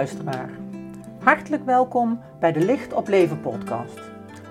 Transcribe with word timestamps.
luisteraar. 0.00 0.50
Hartelijk 1.22 1.64
welkom 1.64 2.20
bij 2.38 2.52
de 2.52 2.64
Licht 2.64 2.92
op 2.92 3.08
Leven 3.08 3.40
podcast. 3.40 4.00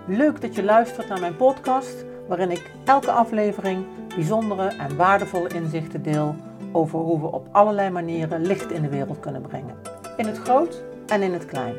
Leuk 0.07 0.41
dat 0.41 0.55
je 0.55 0.63
luistert 0.63 1.07
naar 1.07 1.19
mijn 1.19 1.35
podcast, 1.35 2.05
waarin 2.27 2.51
ik 2.51 2.71
elke 2.85 3.11
aflevering 3.11 3.85
bijzondere 4.15 4.67
en 4.67 4.95
waardevolle 4.95 5.49
inzichten 5.49 6.03
deel 6.03 6.35
over 6.71 6.99
hoe 6.99 7.19
we 7.19 7.31
op 7.31 7.47
allerlei 7.51 7.89
manieren 7.89 8.41
licht 8.41 8.71
in 8.71 8.81
de 8.81 8.89
wereld 8.89 9.19
kunnen 9.19 9.41
brengen. 9.41 9.75
In 10.17 10.25
het 10.25 10.37
groot 10.37 10.83
en 11.07 11.21
in 11.21 11.33
het 11.33 11.45
klein. 11.45 11.75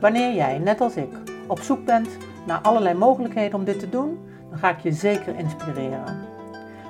Wanneer 0.00 0.34
jij, 0.34 0.58
net 0.58 0.80
als 0.80 0.96
ik, 0.96 1.12
op 1.46 1.60
zoek 1.60 1.84
bent 1.84 2.08
naar 2.46 2.60
allerlei 2.60 2.94
mogelijkheden 2.98 3.58
om 3.58 3.64
dit 3.64 3.78
te 3.78 3.88
doen, 3.88 4.18
dan 4.50 4.58
ga 4.58 4.70
ik 4.70 4.80
je 4.80 4.92
zeker 4.92 5.38
inspireren. 5.38 6.18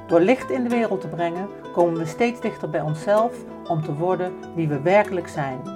Door 0.07 0.21
licht 0.21 0.51
in 0.51 0.63
de 0.63 0.69
wereld 0.69 1.01
te 1.01 1.09
brengen, 1.09 1.49
komen 1.73 1.99
we 1.99 2.07
steeds 2.07 2.41
dichter 2.41 2.71
bij 2.71 2.81
onszelf 2.81 3.35
om 3.69 3.83
te 3.83 3.95
worden 3.95 4.33
wie 4.55 4.69
we 4.69 4.81
werkelijk 4.81 5.29
zijn. 5.29 5.74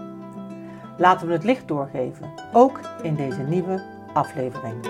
Laten 0.98 1.26
we 1.26 1.32
het 1.32 1.44
licht 1.44 1.68
doorgeven, 1.68 2.32
ook 2.52 2.80
in 3.02 3.14
deze 3.14 3.42
nieuwe 3.42 3.82
aflevering. 4.12 4.86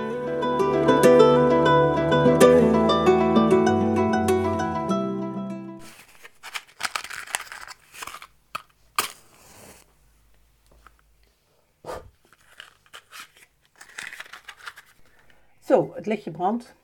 Zo, 15.61 15.93
het 15.95 16.06
lichtje 16.06 16.31
brandt. 16.31 16.75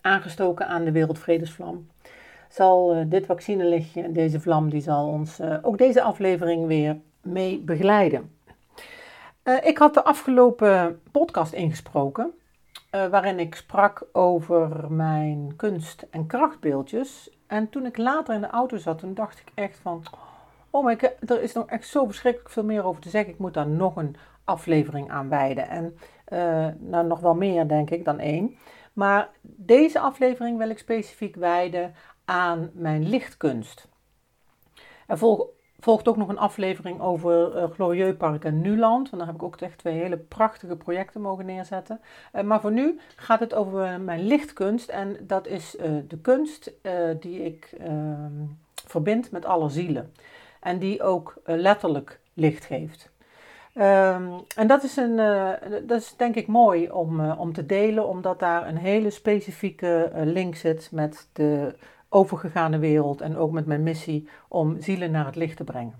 Aangestoken 0.00 0.66
aan 0.66 0.84
de 0.84 0.92
wereldvredesvlam. 0.92 1.88
Zal 2.48 2.96
uh, 2.96 3.04
dit 3.06 3.26
vaccinelichtje 3.26 4.02
en 4.02 4.12
deze 4.12 4.40
vlam, 4.40 4.70
die 4.70 4.80
zal 4.80 5.08
ons 5.08 5.40
uh, 5.40 5.58
ook 5.62 5.78
deze 5.78 6.02
aflevering 6.02 6.66
weer 6.66 7.00
mee 7.24 7.58
begeleiden. 7.58 8.36
Uh, 9.44 9.64
ik 9.64 9.78
had 9.78 9.94
de 9.94 10.04
afgelopen 10.04 11.00
podcast 11.10 11.52
ingesproken, 11.52 12.32
waarin 12.90 13.38
ik 13.38 13.54
sprak 13.54 14.06
over 14.12 14.92
mijn 14.92 15.52
kunst- 15.56 16.06
en 16.10 16.26
krachtbeeldjes. 16.26 17.30
En 17.46 17.70
toen 17.70 17.86
ik 17.86 17.96
later 17.96 18.34
in 18.34 18.40
de 18.40 18.46
auto 18.46 18.76
zat, 18.76 18.98
toen 18.98 19.14
dacht 19.14 19.38
ik 19.38 19.46
echt 19.54 19.78
van, 19.78 20.02
oh 20.70 20.84
my 20.84 20.98
god, 21.00 21.30
er 21.30 21.42
is 21.42 21.52
nog 21.52 21.66
echt 21.66 21.86
zo 21.86 22.04
verschrikkelijk 22.04 22.50
veel 22.50 22.64
meer 22.64 22.84
over 22.84 23.02
te 23.02 23.08
zeggen. 23.08 23.32
Ik 23.32 23.38
moet 23.38 23.54
daar 23.54 23.68
nog 23.68 23.96
een 23.96 24.16
aflevering 24.44 25.10
aan 25.10 25.28
wijden. 25.28 25.68
En 25.68 25.98
uh, 26.28 26.68
nou, 26.78 27.06
nog 27.06 27.20
wel 27.20 27.34
meer, 27.34 27.68
denk 27.68 27.90
ik, 27.90 28.04
dan 28.04 28.18
één. 28.18 28.56
Maar 28.92 29.28
deze 29.42 29.98
aflevering 29.98 30.58
wil 30.58 30.70
ik 30.70 30.78
specifiek 30.78 31.36
wijden 31.36 31.94
aan 32.24 32.70
mijn 32.72 33.08
lichtkunst. 33.08 33.88
Er 35.06 35.18
volgt 35.84 36.08
ook 36.08 36.16
nog 36.16 36.28
een 36.28 36.38
aflevering 36.38 37.00
over 37.00 37.56
uh, 37.56 37.64
Glorieux 37.70 38.16
Park 38.16 38.44
en 38.44 38.60
Nuland. 38.60 39.10
Want 39.10 39.22
daar 39.22 39.26
heb 39.32 39.34
ik 39.34 39.42
ook 39.42 39.60
echt 39.60 39.78
twee 39.78 39.94
hele 39.94 40.16
prachtige 40.16 40.76
projecten 40.76 41.20
mogen 41.20 41.46
neerzetten. 41.46 42.00
Uh, 42.34 42.42
maar 42.42 42.60
voor 42.60 42.72
nu 42.72 42.98
gaat 43.16 43.40
het 43.40 43.54
over 43.54 44.00
mijn 44.00 44.26
lichtkunst. 44.26 44.88
En 44.88 45.16
dat 45.20 45.46
is 45.46 45.76
de 46.08 46.18
kunst 46.22 46.72
die 47.20 47.44
ik 47.44 47.74
ehm, 47.78 48.44
verbind 48.74 49.30
met 49.30 49.44
alle 49.44 49.68
zielen. 49.68 50.12
En 50.60 50.78
die 50.78 51.02
ook 51.02 51.34
letterlijk 51.44 52.20
licht 52.34 52.64
geeft. 52.64 53.12
Um, 53.74 54.44
en 54.56 54.66
dat 54.66 54.82
is, 54.82 54.96
een, 54.96 55.16
dat 55.86 56.00
is 56.00 56.14
denk 56.16 56.34
ik 56.34 56.46
mooi 56.46 56.90
om, 56.90 57.30
om 57.30 57.52
te 57.52 57.66
delen, 57.66 58.08
omdat 58.08 58.38
daar 58.38 58.68
een 58.68 58.76
hele 58.76 59.10
specifieke 59.10 60.10
link 60.14 60.54
zit 60.54 60.88
met 60.92 61.28
de 61.32 61.74
overgegane 62.14 62.78
wereld 62.78 63.20
en 63.20 63.36
ook 63.36 63.52
met 63.52 63.66
mijn 63.66 63.82
missie 63.82 64.28
om 64.48 64.80
zielen 64.80 65.10
naar 65.10 65.26
het 65.26 65.36
licht 65.36 65.56
te 65.56 65.64
brengen. 65.64 65.94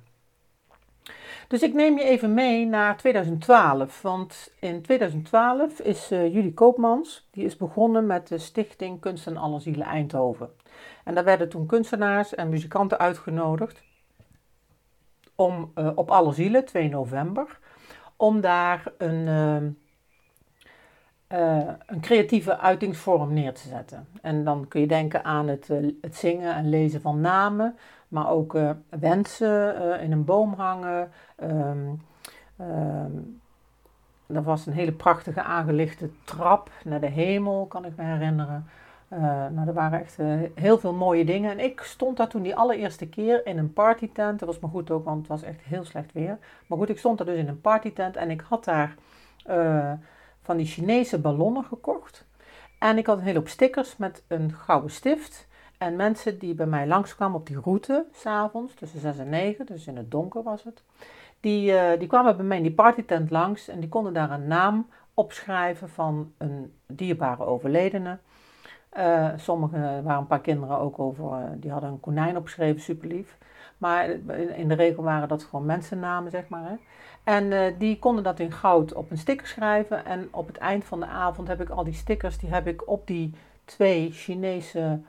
Dus 1.48 1.62
ik 1.62 1.75
neem 1.75 1.98
je 1.98 2.05
even 2.05 2.35
mee 2.35 2.67
naar 2.67 2.97
2012, 2.97 4.02
want 4.02 4.52
in 4.61 4.83
2012 4.83 5.80
is 5.80 6.08
Julie 6.08 6.55
Koopmans, 6.55 7.29
die 7.30 7.45
is 7.45 7.57
begonnen 7.57 8.07
met 8.07 8.29
de 8.29 8.39
stichting 8.39 9.01
Kunst 9.01 9.27
en 9.27 9.36
Alle 9.36 9.61
Zielen 9.61 9.86
Eindhoven. 9.86 10.51
En 11.05 11.14
daar 11.14 11.25
werden 11.25 11.48
toen 11.48 11.67
kunstenaars 11.67 12.35
en 12.35 12.48
muzikanten 12.48 12.98
uitgenodigd 12.98 13.83
om 15.35 15.73
op 15.95 16.11
Alle 16.11 16.33
Zielen, 16.33 16.64
2 16.64 16.89
november, 16.89 17.58
om 18.17 18.41
daar 18.41 18.92
een, 18.98 19.27
uh, 19.27 19.57
uh, 21.34 21.68
een 21.86 22.00
creatieve 22.00 22.58
uitingsvorm 22.58 23.33
neer 23.33 23.55
te 23.55 23.68
zetten. 23.68 24.06
En 24.22 24.45
dan 24.45 24.68
kun 24.68 24.80
je 24.80 24.86
denken 24.86 25.24
aan 25.24 25.48
het, 25.48 25.68
uh, 25.68 25.92
het 26.00 26.17
zingen 26.17 26.55
en 26.55 26.68
lezen 26.68 27.00
van 27.00 27.20
namen, 27.20 27.77
maar 28.08 28.30
ook 28.30 28.58
wensen 28.89 30.00
in 30.00 30.12
een 30.12 30.24
boom 30.24 30.52
hangen. 30.52 31.11
Um, 31.42 32.02
er 34.27 34.42
was 34.42 34.67
een 34.67 34.72
hele 34.72 34.92
prachtige 34.92 35.42
aangelichte 35.42 36.11
trap 36.24 36.70
naar 36.84 37.00
de 37.00 37.06
hemel, 37.06 37.66
kan 37.66 37.84
ik 37.84 37.96
me 37.96 38.02
herinneren. 38.02 38.66
Nou, 39.55 39.66
er 39.66 39.72
waren 39.72 40.01
echt 40.01 40.18
heel 40.55 40.78
veel 40.78 40.92
mooie 40.92 41.24
dingen. 41.24 41.51
En 41.51 41.61
ik 41.61 41.80
stond 41.80 42.16
daar 42.16 42.28
toen 42.28 42.42
die 42.42 42.56
allereerste 42.56 43.08
keer 43.08 43.46
in 43.46 43.58
een 43.58 43.72
partytent. 43.72 44.39
Dat 44.39 44.48
was 44.48 44.58
maar 44.58 44.70
goed 44.70 44.90
ook, 44.90 45.05
want 45.05 45.18
het 45.18 45.28
was 45.28 45.42
echt 45.42 45.61
heel 45.62 45.84
slecht 45.84 46.12
weer. 46.12 46.39
Maar 46.66 46.78
goed, 46.78 46.89
ik 46.89 46.98
stond 46.98 47.18
daar 47.18 47.27
dus 47.27 47.36
in 47.36 47.48
een 47.48 47.61
partytent 47.61 48.16
en 48.16 48.30
ik 48.30 48.40
had 48.48 48.64
daar 48.64 48.95
van 50.45 50.57
die 50.57 50.67
Chinese 50.67 51.19
ballonnen 51.19 51.65
gekocht. 51.65 52.25
En 52.79 52.99
ik 52.99 53.07
had 53.07 53.19
een 53.19 53.25
hele 53.25 53.39
hoop 53.39 53.49
stickers 53.49 53.97
met 53.97 54.23
een 54.29 54.53
gouden 54.53 54.91
stift. 54.91 55.47
En 55.79 55.97
mensen 55.97 56.39
die 56.39 56.55
bij 56.55 56.67
mij 56.67 56.87
langskwamen 56.87 57.39
op 57.39 57.47
die 57.47 57.61
route, 57.61 58.07
s'avonds, 58.13 58.75
tussen 58.75 59.01
6 59.01 59.19
en 59.19 59.29
9, 59.29 59.67
dus 59.67 59.87
in 59.87 59.97
het 59.97 60.11
donker 60.11 60.43
was 60.43 60.65
het. 60.65 60.83
Die, 61.41 61.97
die 61.99 62.09
kwamen 62.09 62.37
bij 62.37 62.47
mij 62.47 62.57
in 62.57 62.63
die 62.63 62.75
partytent 62.75 63.31
langs 63.31 63.69
en 63.69 63.81
die 63.81 63.89
konden 63.89 64.13
daar 64.13 64.31
een 64.31 64.47
naam 64.47 64.89
opschrijven 65.15 65.89
van 65.89 66.33
een 66.39 66.73
dierbare 66.87 67.45
overledene. 67.45 68.19
Uh, 68.97 69.29
sommige 69.37 70.01
waren 70.05 70.21
een 70.21 70.27
paar 70.27 70.41
kinderen 70.41 70.79
ook 70.79 70.99
over, 70.99 71.25
uh, 71.25 71.45
die 71.57 71.71
hadden 71.71 71.91
een 71.91 72.01
konijn 72.01 72.37
opgeschreven, 72.37 72.81
super 72.81 73.09
lief. 73.09 73.39
Maar 73.79 74.09
in 74.57 74.69
de 74.69 74.75
regel 74.75 75.03
waren 75.03 75.29
dat 75.29 75.43
gewoon 75.43 75.67
mensennamen, 75.67 76.31
zeg 76.31 76.49
maar. 76.49 76.69
Hè. 76.69 76.75
En 77.25 77.45
uh, 77.45 77.79
die 77.79 77.99
konden 77.99 78.25
dat 78.25 78.39
in 78.39 78.53
goud 78.53 78.93
op 78.93 79.11
een 79.11 79.19
sticker 79.19 79.47
schrijven. 79.47 80.05
En 80.05 80.29
op 80.31 80.47
het 80.47 80.57
eind 80.57 80.85
van 80.85 81.01
de 81.01 81.07
avond 81.07 81.49
heb 81.49 81.61
ik 81.61 81.69
al 81.69 81.85
die 81.85 81.95
stickers, 81.95 82.39
die 82.39 82.51
heb 82.51 82.67
ik 82.67 82.89
op 82.89 83.07
die 83.07 83.35
twee 83.65 84.11
Chinese 84.11 85.01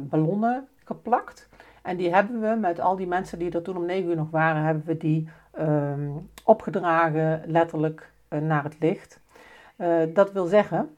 ballonnen 0.00 0.68
geplakt. 0.84 1.48
En 1.82 1.96
die 1.96 2.14
hebben 2.14 2.40
we 2.40 2.56
met 2.60 2.80
al 2.80 2.96
die 2.96 3.06
mensen 3.06 3.38
die 3.38 3.50
er 3.50 3.62
toen 3.62 3.76
om 3.76 3.86
negen 3.86 4.08
uur 4.08 4.16
nog 4.16 4.30
waren, 4.30 4.62
hebben 4.62 4.84
we 4.86 4.96
die 4.96 5.28
um, 5.58 6.30
opgedragen 6.44 7.42
letterlijk 7.46 8.10
naar 8.28 8.64
het 8.64 8.76
licht. 8.80 9.20
dat 10.14 10.32
wil 10.32 10.46
zeggen, 10.46 10.96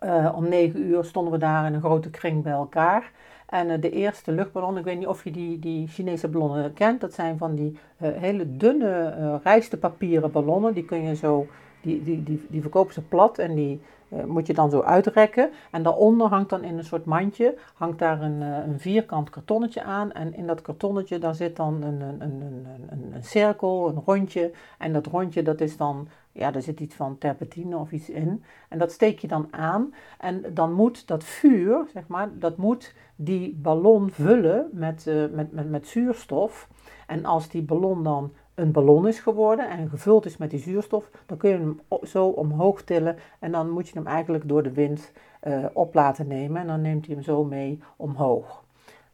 uh, 0.00 0.32
om 0.36 0.48
negen 0.48 0.80
uur 0.80 1.04
stonden 1.04 1.32
we 1.32 1.38
daar 1.38 1.66
in 1.66 1.74
een 1.74 1.80
grote 1.80 2.10
kring 2.10 2.42
bij 2.42 2.52
elkaar. 2.52 3.10
En 3.46 3.68
uh, 3.68 3.80
de 3.80 3.90
eerste 3.90 4.32
luchtballon, 4.32 4.78
ik 4.78 4.84
weet 4.84 4.98
niet 4.98 5.06
of 5.06 5.24
je 5.24 5.30
die, 5.30 5.58
die 5.58 5.88
Chinese 5.88 6.28
ballonnen 6.28 6.72
kent. 6.72 7.00
Dat 7.00 7.14
zijn 7.14 7.38
van 7.38 7.54
die 7.54 7.78
uh, 8.02 8.08
hele 8.12 8.56
dunne 8.56 9.40
rijstepapieren 9.42 10.32
ballonnen. 10.32 10.74
Die 10.74 10.84
kun 10.84 11.02
je 11.02 11.16
zo, 11.16 11.46
die, 11.80 12.02
die, 12.02 12.22
die, 12.22 12.46
die 12.48 12.60
verkopen 12.60 12.94
ze 12.94 13.02
plat 13.02 13.38
en 13.38 13.54
die 13.54 13.80
moet 14.26 14.46
je 14.46 14.54
dan 14.54 14.70
zo 14.70 14.80
uitrekken. 14.80 15.50
En 15.70 15.82
daaronder 15.82 16.26
hangt 16.26 16.50
dan 16.50 16.64
in 16.64 16.78
een 16.78 16.84
soort 16.84 17.04
mandje, 17.04 17.58
hangt 17.74 17.98
daar 17.98 18.22
een, 18.22 18.40
een 18.40 18.80
vierkant 18.80 19.30
kartonnetje 19.30 19.82
aan. 19.82 20.12
En 20.12 20.34
in 20.34 20.46
dat 20.46 20.62
kartonnetje 20.62 21.18
daar 21.18 21.34
zit 21.34 21.56
dan 21.56 21.82
een, 21.82 22.00
een, 22.00 22.20
een, 22.20 22.66
een, 22.88 23.12
een 23.14 23.24
cirkel, 23.24 23.88
een 23.88 24.02
rondje. 24.06 24.52
En 24.78 24.92
dat 24.92 25.06
rondje 25.06 25.42
dat 25.42 25.60
is 25.60 25.76
dan 25.76 26.08
ja, 26.34 26.54
er 26.54 26.62
zit 26.62 26.80
iets 26.80 26.94
van 26.94 27.18
terpentine 27.18 27.76
of 27.76 27.92
iets 27.92 28.10
in. 28.10 28.44
En 28.68 28.78
dat 28.78 28.92
steek 28.92 29.18
je 29.18 29.28
dan 29.28 29.48
aan. 29.50 29.94
En 30.18 30.44
dan 30.54 30.72
moet 30.72 31.06
dat 31.06 31.24
vuur, 31.24 31.86
zeg 31.92 32.06
maar, 32.06 32.28
dat 32.38 32.56
moet 32.56 32.94
die 33.16 33.54
ballon 33.54 34.10
vullen 34.10 34.68
met, 34.72 35.06
uh, 35.08 35.24
met, 35.30 35.52
met, 35.52 35.70
met 35.70 35.86
zuurstof. 35.86 36.68
En 37.06 37.24
als 37.24 37.48
die 37.48 37.62
ballon 37.62 38.02
dan 38.02 38.32
een 38.54 38.72
ballon 38.72 39.08
is 39.08 39.18
geworden 39.18 39.68
en 39.68 39.88
gevuld 39.88 40.26
is 40.26 40.36
met 40.36 40.50
die 40.50 40.60
zuurstof, 40.60 41.10
dan 41.26 41.36
kun 41.36 41.50
je 41.50 41.56
hem 41.56 41.80
zo 42.02 42.26
omhoog 42.26 42.82
tillen 42.82 43.16
en 43.38 43.52
dan 43.52 43.70
moet 43.70 43.88
je 43.88 43.94
hem 43.94 44.06
eigenlijk 44.06 44.48
door 44.48 44.62
de 44.62 44.72
wind 44.72 45.12
uh, 45.42 45.64
op 45.72 45.94
laten 45.94 46.26
nemen 46.26 46.60
en 46.60 46.66
dan 46.66 46.80
neemt 46.80 47.06
hij 47.06 47.14
hem 47.14 47.24
zo 47.24 47.44
mee 47.44 47.80
omhoog. 47.96 48.64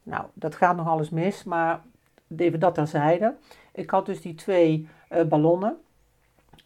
Nou, 0.03 0.25
dat 0.33 0.55
gaat 0.55 0.77
nog 0.77 0.89
alles 0.89 1.11
mis, 1.11 1.45
maar 1.45 1.83
even 2.37 2.61
dat 2.61 2.75
terzijde. 2.75 3.35
Ik 3.73 3.91
had 3.91 4.07
dus 4.07 4.21
die 4.21 4.35
twee 4.35 4.89
uh, 5.11 5.23
ballonnen 5.23 5.77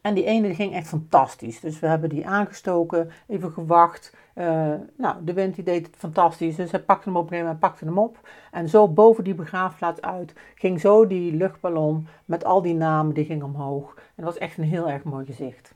en 0.05 0.15
die 0.15 0.25
ene 0.25 0.55
ging 0.55 0.75
echt 0.75 0.89
fantastisch. 0.89 1.61
Dus 1.61 1.81
we 1.81 1.87
hebben 1.87 2.09
die 2.09 2.27
aangestoken, 2.27 3.11
even 3.27 3.53
gewacht. 3.53 4.17
Uh, 4.35 4.75
nou, 4.97 5.25
de 5.25 5.33
wind 5.33 5.55
die 5.55 5.65
deed 5.65 5.87
het 5.87 5.97
fantastisch. 5.97 6.56
Dus 6.56 6.71
hij 6.71 6.81
pakte 6.81 7.09
hem 7.09 7.19
op 7.19 7.31
een 7.31 7.37
gegeven 7.37 7.59
pakte 7.59 7.85
hem 7.85 7.99
op. 7.99 8.29
En 8.51 8.69
zo 8.69 8.89
boven 8.89 9.25
die 9.25 9.35
begraafplaats 9.35 10.01
uit 10.01 10.35
ging 10.55 10.81
zo 10.81 11.06
die 11.06 11.33
luchtballon 11.37 12.06
met 12.25 12.45
al 12.45 12.62
die 12.62 12.75
namen, 12.75 13.15
die 13.15 13.25
ging 13.25 13.43
omhoog. 13.43 13.95
En 13.95 14.25
dat 14.25 14.25
was 14.25 14.39
echt 14.39 14.59
een 14.59 14.65
heel 14.65 14.89
erg 14.89 15.03
mooi 15.03 15.27
gezicht. 15.27 15.75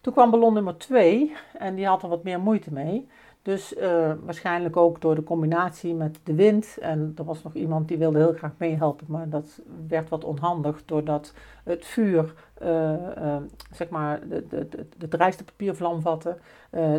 Toen 0.00 0.12
kwam 0.12 0.30
ballon 0.30 0.54
nummer 0.54 0.78
2 0.78 1.36
en 1.58 1.74
die 1.74 1.86
had 1.86 2.02
er 2.02 2.08
wat 2.08 2.22
meer 2.22 2.40
moeite 2.40 2.72
mee. 2.72 3.08
Dus 3.42 3.76
uh, 3.76 4.12
waarschijnlijk 4.22 4.76
ook 4.76 5.00
door 5.00 5.14
de 5.14 5.22
combinatie 5.22 5.94
met 5.94 6.20
de 6.24 6.34
wind. 6.34 6.78
En 6.80 7.12
er 7.16 7.24
was 7.24 7.42
nog 7.42 7.54
iemand 7.54 7.88
die 7.88 7.98
wilde 7.98 8.18
heel 8.18 8.32
graag 8.32 8.52
meehelpen, 8.56 9.06
maar 9.08 9.28
dat 9.28 9.60
werd 9.88 10.08
wat 10.08 10.24
onhandig 10.24 10.84
doordat 10.84 11.34
het 11.64 11.86
vuur, 11.86 12.34
uh, 12.62 12.92
uh, 12.92 13.36
zeg 13.72 13.88
maar, 13.88 14.28
de, 14.28 14.46
de, 14.48 14.68
de, 14.68 14.86
het 14.98 15.14
rijstpapier 15.14 15.74
vlam 15.74 16.00
vatte. 16.00 16.36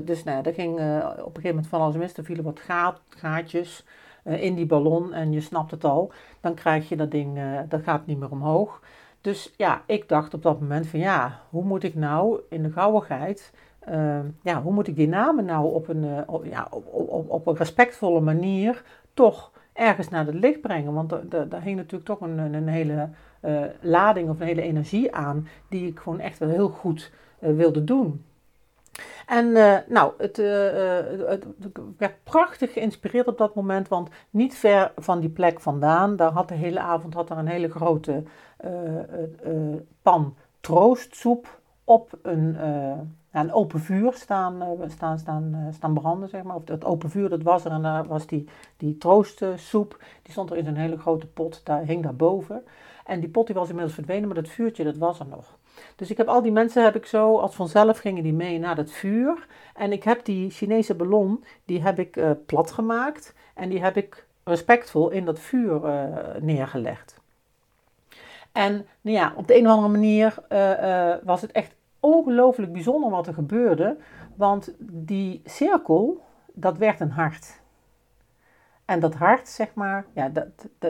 dus 0.03 0.23
nou, 0.23 0.43
er 0.43 0.53
ging 0.53 0.73
op 0.73 0.79
een 0.79 1.23
gegeven 1.25 1.47
moment 1.47 1.67
van 1.67 1.81
alles 1.81 1.95
mis. 1.95 2.17
Er 2.17 2.23
vielen 2.23 2.43
wat 2.43 2.59
gaat, 2.59 3.01
gaatjes 3.09 3.85
in 4.23 4.55
die 4.55 4.65
ballon 4.65 5.13
en 5.13 5.31
je 5.31 5.41
snapt 5.41 5.71
het 5.71 5.83
al. 5.83 6.11
Dan 6.39 6.53
krijg 6.53 6.89
je 6.89 6.95
dat 6.95 7.11
ding, 7.11 7.39
dat 7.69 7.83
gaat 7.83 8.05
niet 8.05 8.19
meer 8.19 8.31
omhoog. 8.31 8.81
Dus 9.21 9.53
ja, 9.57 9.83
ik 9.85 10.09
dacht 10.09 10.33
op 10.33 10.41
dat 10.41 10.59
moment 10.59 10.87
van 10.87 10.99
ja, 10.99 11.41
hoe 11.49 11.63
moet 11.63 11.83
ik 11.83 11.95
nou 11.95 12.41
in 12.49 12.63
de 12.63 12.71
gauwigheid 12.71 13.51
Ehm, 13.81 14.25
ja, 14.41 14.61
hoe 14.61 14.73
moet 14.73 14.87
ik 14.87 14.95
die 14.95 15.07
namen 15.07 15.45
nou 15.45 15.73
op 15.73 15.87
een, 15.87 16.27
op, 16.27 16.45
ja, 16.45 16.67
op, 16.69 16.93
op, 16.93 17.29
op 17.29 17.47
een 17.47 17.55
respectvolle 17.55 18.21
manier 18.21 18.83
toch 19.13 19.51
ergens 19.73 20.09
naar 20.09 20.25
het 20.25 20.35
licht 20.35 20.61
brengen? 20.61 20.93
Want 20.93 21.09
daar 21.29 21.61
hing 21.61 21.75
natuurlijk 21.75 22.05
toch 22.05 22.21
een, 22.21 22.37
een 22.37 22.67
hele 22.67 23.09
uh, 23.41 23.61
lading 23.79 24.29
of 24.29 24.39
een 24.39 24.45
hele 24.45 24.61
energie 24.61 25.15
aan 25.15 25.47
die 25.69 25.87
ik 25.87 25.99
gewoon 25.99 26.19
echt 26.19 26.37
wel 26.37 26.49
heel 26.49 26.69
goed 26.69 27.11
uh, 27.39 27.55
wilde 27.55 27.83
doen. 27.83 28.23
En 29.25 29.51
nou, 29.87 30.13
het, 30.17 30.37
het, 31.27 31.45
werd 31.97 32.23
prachtig 32.23 32.73
geïnspireerd 32.73 33.27
op 33.27 33.37
dat 33.37 33.55
moment, 33.55 33.87
want 33.87 34.09
niet 34.29 34.55
ver 34.55 34.91
van 34.97 35.19
die 35.19 35.29
plek 35.29 35.59
vandaan, 35.59 36.15
daar 36.15 36.31
had 36.31 36.47
de 36.47 36.53
hele 36.53 36.79
avond 36.79 37.13
had 37.13 37.29
er 37.29 37.37
een 37.37 37.47
hele 37.47 37.69
grote 37.69 38.23
pan 40.01 40.35
troostsoep 40.59 41.59
op 41.83 42.17
een, 42.21 42.57
een 43.31 43.53
open 43.53 43.79
vuur 43.79 44.13
staan, 44.13 44.61
uh, 44.61 44.89
staan, 44.89 45.19
staan, 45.19 45.51
uh, 45.55 45.73
staan 45.73 45.93
branden, 45.93 46.29
zeg 46.29 46.43
maar. 46.43 46.55
Of 46.55 46.67
het 46.67 46.85
open 46.85 47.09
vuur, 47.09 47.29
dat 47.29 47.43
was 47.43 47.65
er 47.65 47.71
en 47.71 47.81
daar 47.81 48.07
was 48.07 48.27
die, 48.27 48.47
die 48.77 48.97
troostsoep, 48.97 50.03
die 50.21 50.31
stond 50.31 50.51
er 50.51 50.57
in 50.57 50.65
zo'n 50.65 50.75
hele 50.75 50.97
grote 50.97 51.27
pot, 51.27 51.65
daar 51.65 51.83
hing 51.83 52.03
daarboven. 52.03 52.63
En 53.05 53.19
die 53.19 53.29
pot 53.29 53.45
die 53.45 53.55
was 53.55 53.67
inmiddels 53.67 53.95
verdwenen, 53.95 54.27
maar 54.27 54.35
dat 54.35 54.47
vuurtje, 54.47 54.83
dat 54.83 54.97
was 54.97 55.19
er 55.19 55.27
nog. 55.27 55.59
Dus 55.95 56.11
ik 56.11 56.17
heb 56.17 56.27
al 56.27 56.41
die 56.41 56.51
mensen, 56.51 56.83
heb 56.83 56.95
ik 56.95 57.05
zo, 57.05 57.37
als 57.37 57.55
vanzelf 57.55 57.99
gingen 57.99 58.23
die 58.23 58.33
mee 58.33 58.59
naar 58.59 58.75
dat 58.75 58.91
vuur. 58.91 59.47
En 59.75 59.91
ik 59.91 60.03
heb 60.03 60.25
die 60.25 60.49
Chinese 60.49 60.95
ballon, 60.95 61.43
die 61.65 61.81
heb 61.81 61.99
ik 61.99 62.15
uh, 62.17 62.31
plat 62.45 62.71
gemaakt 62.71 63.35
en 63.55 63.69
die 63.69 63.81
heb 63.81 63.97
ik 63.97 64.25
respectvol 64.43 65.09
in 65.09 65.25
dat 65.25 65.39
vuur 65.39 65.81
neergelegd. 66.39 67.19
En 68.51 68.85
nou 69.01 69.17
ja, 69.17 69.33
op 69.35 69.47
de 69.47 69.57
een 69.57 69.65
of 69.65 69.71
andere 69.71 69.91
manier 69.91 70.35
was 71.23 71.41
het 71.41 71.51
echt 71.51 71.75
ongelooflijk 71.99 72.73
bijzonder 72.73 73.09
wat 73.09 73.27
er 73.27 73.33
gebeurde. 73.33 73.97
Want 74.35 74.75
die 74.79 75.41
cirkel, 75.45 76.21
dat 76.53 76.77
werd 76.77 76.99
een 76.99 77.11
hart. 77.11 77.60
En 78.91 78.99
dat 78.99 79.15
hart, 79.15 79.47
zeg 79.47 79.73
maar, 79.73 80.05
ja, 80.13 80.29
dat, 80.29 80.47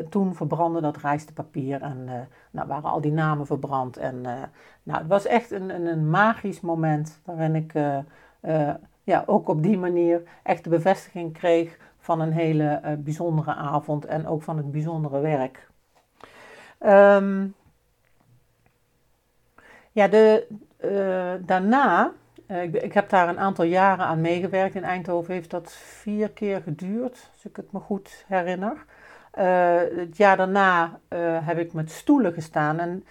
toen 0.10 0.36
verbrandde 0.36 0.82
dat 0.82 0.98
rijstepapier 0.98 1.82
en 1.82 1.98
uh, 2.06 2.14
nou, 2.52 2.68
waren 2.68 2.90
al 2.90 3.02
die 3.02 3.12
namen 3.12 3.46
verbrand. 3.46 3.98
En 3.98 4.16
uh, 4.16 4.44
nou, 4.84 5.00
het 5.00 5.08
was 5.08 5.26
echt 5.26 5.52
een, 5.52 5.70
een, 5.70 5.86
een 5.86 6.10
magisch 6.10 6.62
moment 6.62 7.20
waarin 7.26 7.56
ik 7.56 7.74
uh, 7.74 8.70
ja, 9.04 9.24
ook 9.26 9.48
op 9.48 9.64
die 9.64 9.78
manier 9.78 10.24
echt 10.44 10.64
de 10.64 10.70
bevestiging 10.70 11.34
kreeg 11.34 11.78
van 11.98 12.20
een 12.20 12.32
hele 12.32 12.98
bijzondere 13.00 13.54
avond 13.54 14.06
en 14.06 14.28
ook 14.28 14.42
van 14.44 14.58
het 14.58 14.72
bijzondere 14.72 15.20
werk. 15.20 15.68
Um, 16.80 17.56
ja, 19.92 20.08
de, 20.08 20.48
daarna, 21.46 22.12
ik, 22.60 22.76
ik, 22.76 22.94
heb 22.94 23.10
daar 23.10 23.30
een 23.30 23.40
aantal 23.40 23.66
jaren 23.66 24.06
aan 24.06 24.22
meegewerkt. 24.22 24.76
In 24.76 24.84
Eindhoven 24.84 25.34
heeft 25.34 25.50
dat 25.50 25.72
vier 25.72 26.30
keer 26.30 26.62
geduurd, 26.62 27.30
als 27.34 27.46
ik 27.46 27.56
het 27.56 27.72
me 27.72 27.80
goed 27.80 28.26
herinner. 28.28 28.86
Uh, 29.40 29.80
het 29.96 30.18
jaar 30.18 30.38
daarna 30.38 31.00
heb 31.44 31.58
ik 31.58 31.74
met 31.74 31.92
stoelen 31.92 32.34
gestaan. 32.34 32.80
En 32.80 33.04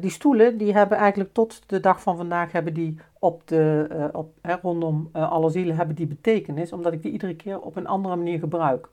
die 0.00 0.10
stoelen 0.10 0.58
die 0.58 0.72
hebben 0.72 0.98
eigenlijk 0.98 1.32
tot 1.32 1.62
de 1.66 1.80
dag 1.80 2.02
van 2.02 2.16
vandaag 2.16 2.52
hebben 2.52 2.74
die 2.74 2.98
op 3.18 3.46
de, 3.48 3.88
op, 4.12 4.32
hè, 4.42 4.54
rondom 4.62 5.08
alle 5.12 5.50
zielen 5.50 5.76
hebben 5.76 5.94
die 5.96 6.06
betekenis, 6.06 6.72
omdat 6.72 6.92
ik 6.92 7.02
die 7.02 7.12
iedere 7.12 7.36
keer 7.36 7.60
op 7.60 7.76
een 7.76 7.86
andere 7.86 8.16
manier 8.16 8.38
gebruik. 8.38 8.88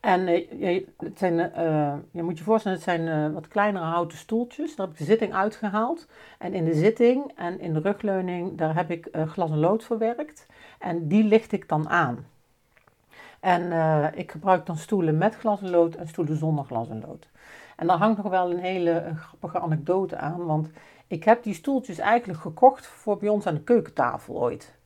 En 0.00 0.28
uh, 0.28 0.84
het 0.96 1.18
zijn, 1.18 1.38
uh, 1.38 1.94
je 2.10 2.22
moet 2.22 2.38
je 2.38 2.44
voorstellen, 2.44 2.76
het 2.76 2.86
zijn 2.86 3.06
uh, 3.06 3.34
wat 3.34 3.48
kleinere 3.48 3.84
houten 3.84 4.18
stoeltjes. 4.18 4.76
Daar 4.76 4.86
heb 4.86 4.94
ik 4.94 5.00
de 5.00 5.10
zitting 5.10 5.34
uitgehaald. 5.34 6.06
En 6.38 6.54
in 6.54 6.64
de 6.64 6.74
zitting 6.74 7.32
en 7.36 7.60
in 7.60 7.72
de 7.72 7.80
rugleuning, 7.80 8.58
daar 8.58 8.74
heb 8.74 8.90
ik 8.90 9.08
glas 9.26 9.50
en 9.50 9.58
lood 9.58 9.84
verwerkt. 9.84 10.46
En 10.78 11.08
die 11.08 11.24
licht 11.24 11.52
ik 11.52 11.68
dan 11.68 11.88
aan. 11.88 12.26
En 13.40 13.72
ik 14.14 14.30
gebruik 14.30 14.66
dan 14.66 14.76
stoelen 14.76 15.18
met 15.18 15.36
glas 15.36 15.62
en 15.62 15.70
lood 15.70 15.94
en 15.94 16.08
stoelen 16.08 16.36
zonder 16.36 16.64
glas 16.64 16.88
en 16.88 17.04
lood. 17.06 17.28
En 17.76 17.86
daar 17.86 17.98
hangt 17.98 18.22
nog 18.22 18.30
wel 18.30 18.50
een 18.50 18.58
hele 18.58 19.12
grappige 19.16 19.60
anekdote 19.60 20.16
aan. 20.16 20.46
Want 20.46 20.68
ik 21.06 21.24
heb 21.24 21.42
die 21.42 21.54
stoeltjes 21.54 21.98
eigenlijk 21.98 22.40
gekocht 22.40 22.86
voor 22.86 23.16
bij 23.16 23.28
ons 23.28 23.46
aan 23.46 23.54
de 23.54 23.62
keukentafel 23.62 24.34
ooit. 24.34 24.78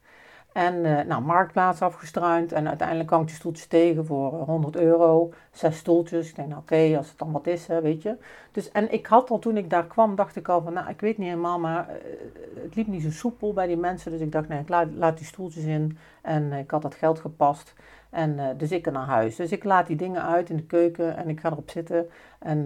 En 0.54 0.74
uh, 0.84 1.00
nou, 1.00 1.22
marktplaats 1.22 1.82
afgestruind. 1.82 2.52
En 2.52 2.68
uiteindelijk 2.68 3.08
kwam 3.08 3.20
ik 3.20 3.26
die 3.26 3.36
stoeltjes 3.36 3.66
tegen 3.66 4.06
voor 4.06 4.32
100 4.32 4.76
euro. 4.76 5.32
Zes 5.50 5.76
stoeltjes. 5.76 6.28
Ik 6.28 6.36
denk, 6.36 6.48
nou 6.48 6.60
oké, 6.60 6.96
als 6.96 7.08
het 7.08 7.18
dan 7.18 7.32
wat 7.32 7.46
is, 7.46 7.66
hè, 7.66 7.80
weet 7.80 8.02
je. 8.02 8.16
Dus, 8.52 8.70
en 8.70 8.92
ik 8.92 9.06
had 9.06 9.30
al, 9.30 9.38
toen 9.38 9.56
ik 9.56 9.70
daar 9.70 9.86
kwam, 9.86 10.14
dacht 10.14 10.36
ik 10.36 10.48
al 10.48 10.62
van, 10.62 10.72
nou, 10.72 10.88
ik 10.88 11.00
weet 11.00 11.18
niet 11.18 11.28
helemaal, 11.28 11.58
maar 11.58 11.88
uh, 11.88 12.62
het 12.62 12.74
liep 12.74 12.86
niet 12.86 13.02
zo 13.02 13.10
soepel 13.10 13.52
bij 13.52 13.66
die 13.66 13.76
mensen. 13.76 14.10
Dus 14.10 14.20
ik 14.20 14.32
dacht, 14.32 14.48
nee, 14.48 14.60
ik 14.60 14.68
laat, 14.68 15.16
die 15.16 15.26
stoeltjes 15.26 15.64
in. 15.64 15.98
En 16.22 16.52
ik 16.52 16.70
had 16.70 16.82
dat 16.82 16.94
geld 16.94 17.20
gepast. 17.20 17.74
En 18.10 18.56
dus 18.56 18.70
ik 18.70 18.90
naar 18.90 19.06
huis. 19.06 19.36
Dus 19.36 19.52
ik 19.52 19.64
laat 19.64 19.86
die 19.86 19.96
dingen 19.96 20.22
uit 20.22 20.50
in 20.50 20.56
de 20.56 20.66
keuken 20.66 21.16
en 21.16 21.28
ik 21.28 21.40
ga 21.40 21.50
erop 21.50 21.70
zitten. 21.70 22.06
En 22.38 22.64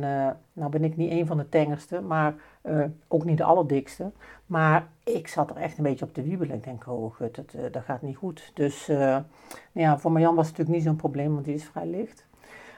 nou 0.52 0.70
ben 0.70 0.84
ik 0.84 0.96
niet 0.96 1.10
een 1.10 1.26
van 1.26 1.36
de 1.36 1.48
tengerste, 1.48 2.00
maar 2.00 2.34
uh, 2.70 2.84
ook 3.08 3.24
niet 3.24 3.36
de 3.36 3.44
allerdikste. 3.44 4.10
Maar 4.46 4.86
ik 5.04 5.28
zat 5.28 5.50
er 5.50 5.56
echt 5.56 5.78
een 5.78 5.84
beetje 5.84 6.04
op 6.04 6.14
te 6.14 6.22
wiebelen. 6.22 6.56
Ik 6.56 6.64
denk, 6.64 6.86
oh 6.86 7.14
gut, 7.14 7.34
dat, 7.34 7.72
dat 7.72 7.82
gaat 7.82 8.02
niet 8.02 8.16
goed. 8.16 8.50
Dus 8.54 8.86
nou 8.86 9.22
ja, 9.72 9.98
voor 9.98 10.12
Marjan 10.12 10.34
was 10.34 10.48
het 10.48 10.56
natuurlijk 10.56 10.84
niet 10.84 10.88
zo'n 10.88 11.00
probleem, 11.00 11.32
want 11.32 11.44
die 11.44 11.54
is 11.54 11.64
vrij 11.64 11.86
licht. 11.86 12.26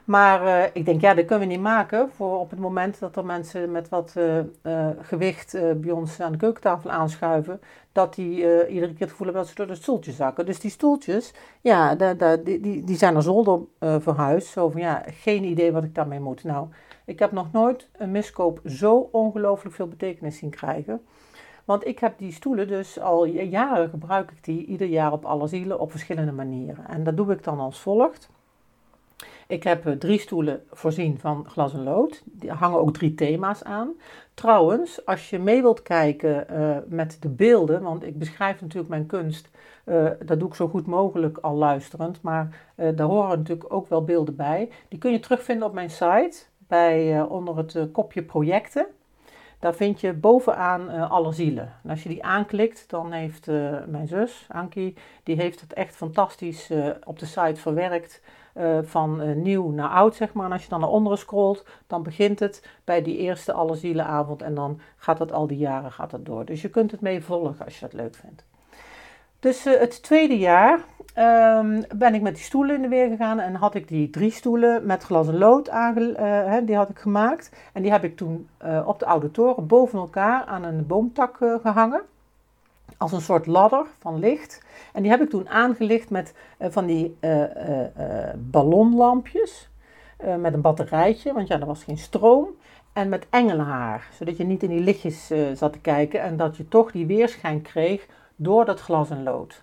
Maar 0.05 0.45
uh, 0.45 0.65
ik 0.73 0.85
denk, 0.85 1.01
ja, 1.01 1.15
dat 1.15 1.25
kunnen 1.25 1.49
we 1.49 1.55
niet 1.55 1.63
maken 1.63 2.11
voor 2.11 2.39
op 2.39 2.51
het 2.51 2.59
moment 2.59 2.99
dat 2.99 3.17
er 3.17 3.25
mensen 3.25 3.71
met 3.71 3.89
wat 3.89 4.15
uh, 4.17 4.39
uh, 4.63 4.89
gewicht 5.01 5.57
bij 5.77 5.91
ons 5.91 6.21
aan 6.21 6.33
de 6.33 6.39
keukentafel 6.39 6.91
aanschuiven, 6.91 7.61
dat 7.93 8.15
die 8.15 8.37
iedere 8.69 8.93
keer 8.93 9.01
het 9.01 9.11
gevoel 9.11 9.27
hebben 9.27 9.43
dat 9.43 9.47
ze 9.47 9.55
door 9.55 9.67
de 9.67 9.75
stoeltjes 9.75 10.17
zakken. 10.17 10.47
Dus 10.47 10.61
die 10.61 10.71
stoeltjes, 10.71 11.35
ja, 11.61 11.95
die, 11.95 12.61
die, 12.61 12.85
die 12.85 12.97
zijn 12.97 13.17
er 13.17 13.23
zolder 13.23 13.61
verhuisd. 13.79 14.49
Zo 14.49 14.69
van, 14.69 14.81
ja, 14.81 15.03
geen 15.07 15.45
idee 15.45 15.73
wat 15.73 15.85
ik 15.85 15.95
daarmee 15.95 16.21
moet. 16.21 16.45
Nou, 16.45 16.67
ik 17.11 17.19
heb 17.19 17.33
nog 17.33 17.53
nooit 17.53 17.89
een 17.93 18.11
miskoop 18.11 18.61
zo 18.65 19.09
ongelooflijk 19.13 19.75
veel 19.75 19.89
betekenis 19.89 20.39
zien 20.39 20.51
krijgen. 20.51 21.03
Want 21.65 21.87
ik 21.87 21.99
heb 21.99 22.19
die 22.19 22.33
stoelen 22.33 22.69
dus 22.69 23.01
al 23.01 23.25
jaren 23.25 23.89
gebruik 23.89 24.31
ik 24.31 24.45
die 24.45 24.65
ieder 24.67 24.87
jaar 24.87 25.13
op 25.13 25.25
alle 25.25 25.47
zielen 25.47 25.81
op 25.81 25.91
verschillende 25.91 26.33
manieren. 26.33 26.89
En 26.89 27.05
dat 27.05 27.17
doe 27.17 27.33
ik 27.33 27.45
dan 27.45 27.61
als 27.61 27.81
volgt. 27.81 28.31
Ik 29.47 29.63
heb 29.63 29.87
eh, 29.87 29.93
drie 29.93 30.19
stoelen 30.19 30.63
voorzien 30.71 31.19
van 31.19 31.45
glas 31.49 31.73
en 31.73 31.83
lood. 31.83 32.23
Die 32.25 32.51
hangen 32.51 32.79
ook 32.79 32.93
drie 32.93 33.15
thema's 33.15 33.63
aan. 33.63 33.91
Trouwens, 34.35 35.07
als 35.07 35.31
je 35.31 35.39
mee 35.39 35.63
wilt 35.63 35.83
kijken 35.83 36.47
uh, 36.51 36.77
met 36.87 37.17
de 37.21 37.29
beelden, 37.29 37.83
want 37.83 38.07
ik 38.07 38.19
beschrijf 38.19 38.61
natuurlijk 38.61 38.91
mijn 38.91 39.07
kunst, 39.07 39.51
uh, 39.85 40.11
dat 40.25 40.39
doe 40.39 40.49
ik 40.49 40.55
zo 40.55 40.69
goed 40.69 40.87
mogelijk 40.87 41.39
al 41.39 41.55
luisterend, 41.55 42.23
maar 42.23 42.69
daar 42.75 43.07
horen 43.07 43.39
natuurlijk 43.39 43.73
ook 43.73 43.89
wel 43.89 44.05
beelden 44.05 44.37
bij. 44.37 44.71
Die 44.89 44.99
kun 44.99 45.13
je 45.13 45.21
terugvinden 45.21 45.67
op 45.67 45.75
mijn 45.75 45.91
site, 45.91 46.37
bij, 46.71 47.23
onder 47.23 47.57
het 47.57 47.89
kopje 47.93 48.23
projecten. 48.23 48.87
Daar 49.59 49.75
vind 49.75 50.01
je 50.01 50.13
bovenaan 50.13 50.89
alle 51.09 51.33
zielen. 51.33 51.73
En 51.83 51.91
als 51.91 52.03
je 52.03 52.09
die 52.09 52.25
aanklikt, 52.25 52.91
dan 52.91 53.13
heeft 53.13 53.47
mijn 53.87 54.09
zus, 54.09 54.47
Ankie, 54.49 54.97
die 55.23 55.37
heeft 55.37 55.61
het 55.61 55.73
echt 55.73 55.97
fantastisch 55.97 56.71
op 57.05 57.19
de 57.19 57.27
site 57.27 57.61
verwerkt. 57.61 58.23
Uh, 58.55 58.79
van 58.83 59.23
uh, 59.23 59.35
nieuw 59.37 59.71
naar 59.71 59.89
oud, 59.89 60.15
zeg 60.15 60.33
maar. 60.33 60.47
En 60.47 60.53
als 60.53 60.63
je 60.63 60.69
dan 60.69 60.81
naar 60.81 60.89
onderen 60.89 61.19
scrolt, 61.19 61.67
dan 61.87 62.03
begint 62.03 62.39
het 62.39 62.67
bij 62.85 63.03
die 63.03 63.17
eerste 63.17 63.53
Allerzielenavond 63.53 64.43
en 64.43 64.55
dan 64.55 64.81
gaat 64.97 65.19
het 65.19 65.33
al 65.33 65.47
die 65.47 65.59
jaren 65.59 65.93
gaat 65.93 66.13
het 66.13 66.25
door. 66.25 66.45
Dus 66.45 66.63
je 66.63 66.69
kunt 66.69 66.91
het 66.91 67.01
mee 67.01 67.25
volgen 67.25 67.65
als 67.65 67.75
je 67.75 67.81
dat 67.81 67.93
leuk 67.93 68.15
vindt. 68.15 68.45
Dus 69.41 69.67
uh, 69.67 69.79
het 69.79 70.03
tweede 70.03 70.39
jaar 70.39 70.79
um, 71.59 71.85
ben 71.97 72.15
ik 72.15 72.23
met 72.23 72.35
die 72.35 72.45
stoelen 72.45 72.77
in 72.77 72.83
de 72.83 72.89
weer 72.89 73.09
gegaan 73.09 73.41
en 73.41 73.55
had 73.55 73.75
ik 73.75 73.89
die 73.89 74.11
drie 74.11 74.31
stoelen 74.31 74.87
met 74.87 75.03
glas 75.03 75.29
en 75.29 75.39
lood 75.39 75.69
aange, 75.69 76.63
die 76.65 76.77
had 76.77 76.89
ik 76.89 76.99
gemaakt. 76.99 77.51
En 77.73 77.83
die 77.83 77.91
heb 77.91 78.05
ik 78.05 78.17
toen 78.17 78.49
op 78.87 78.99
de 78.99 79.07
oude 79.07 79.31
toren 79.31 79.67
boven 79.67 79.99
elkaar 79.99 80.45
aan 80.45 80.65
een 80.65 80.87
boomtak 80.87 81.37
gehangen 81.63 82.01
als 82.97 83.13
een 83.13 83.21
soort 83.21 83.47
ladder 83.47 83.87
van 83.99 84.19
licht. 84.19 84.63
En 84.93 85.03
die 85.03 85.11
heb 85.11 85.21
ik 85.21 85.31
toen 85.31 85.49
aangelicht 85.49 86.11
met 86.11 86.35
van 86.59 86.87
die 86.87 87.17
ballonlampjes. 88.37 89.71
met 90.39 90.55
een 90.55 90.61
batterijtje, 90.61 91.33
want 91.33 91.49
ja, 91.49 91.61
er 91.61 91.67
was 91.67 91.85
geen 91.85 91.99
stroom. 91.99 92.49
En 92.93 93.09
met 93.09 93.27
engelenhaar, 93.31 94.09
zodat 94.13 94.37
je 94.37 94.45
niet 94.45 94.63
in 94.63 94.69
die 94.69 94.81
lichtjes 94.81 95.31
zat 95.55 95.73
te 95.73 95.81
kijken. 95.81 96.23
En 96.23 96.37
dat 96.37 96.57
je 96.57 96.69
toch 96.69 96.93
die 96.93 97.07
weerschijn 97.07 97.63
kreeg 97.63 98.07
door 98.43 98.65
dat 98.65 98.81
glas 98.81 99.11
en 99.11 99.23
lood. 99.23 99.63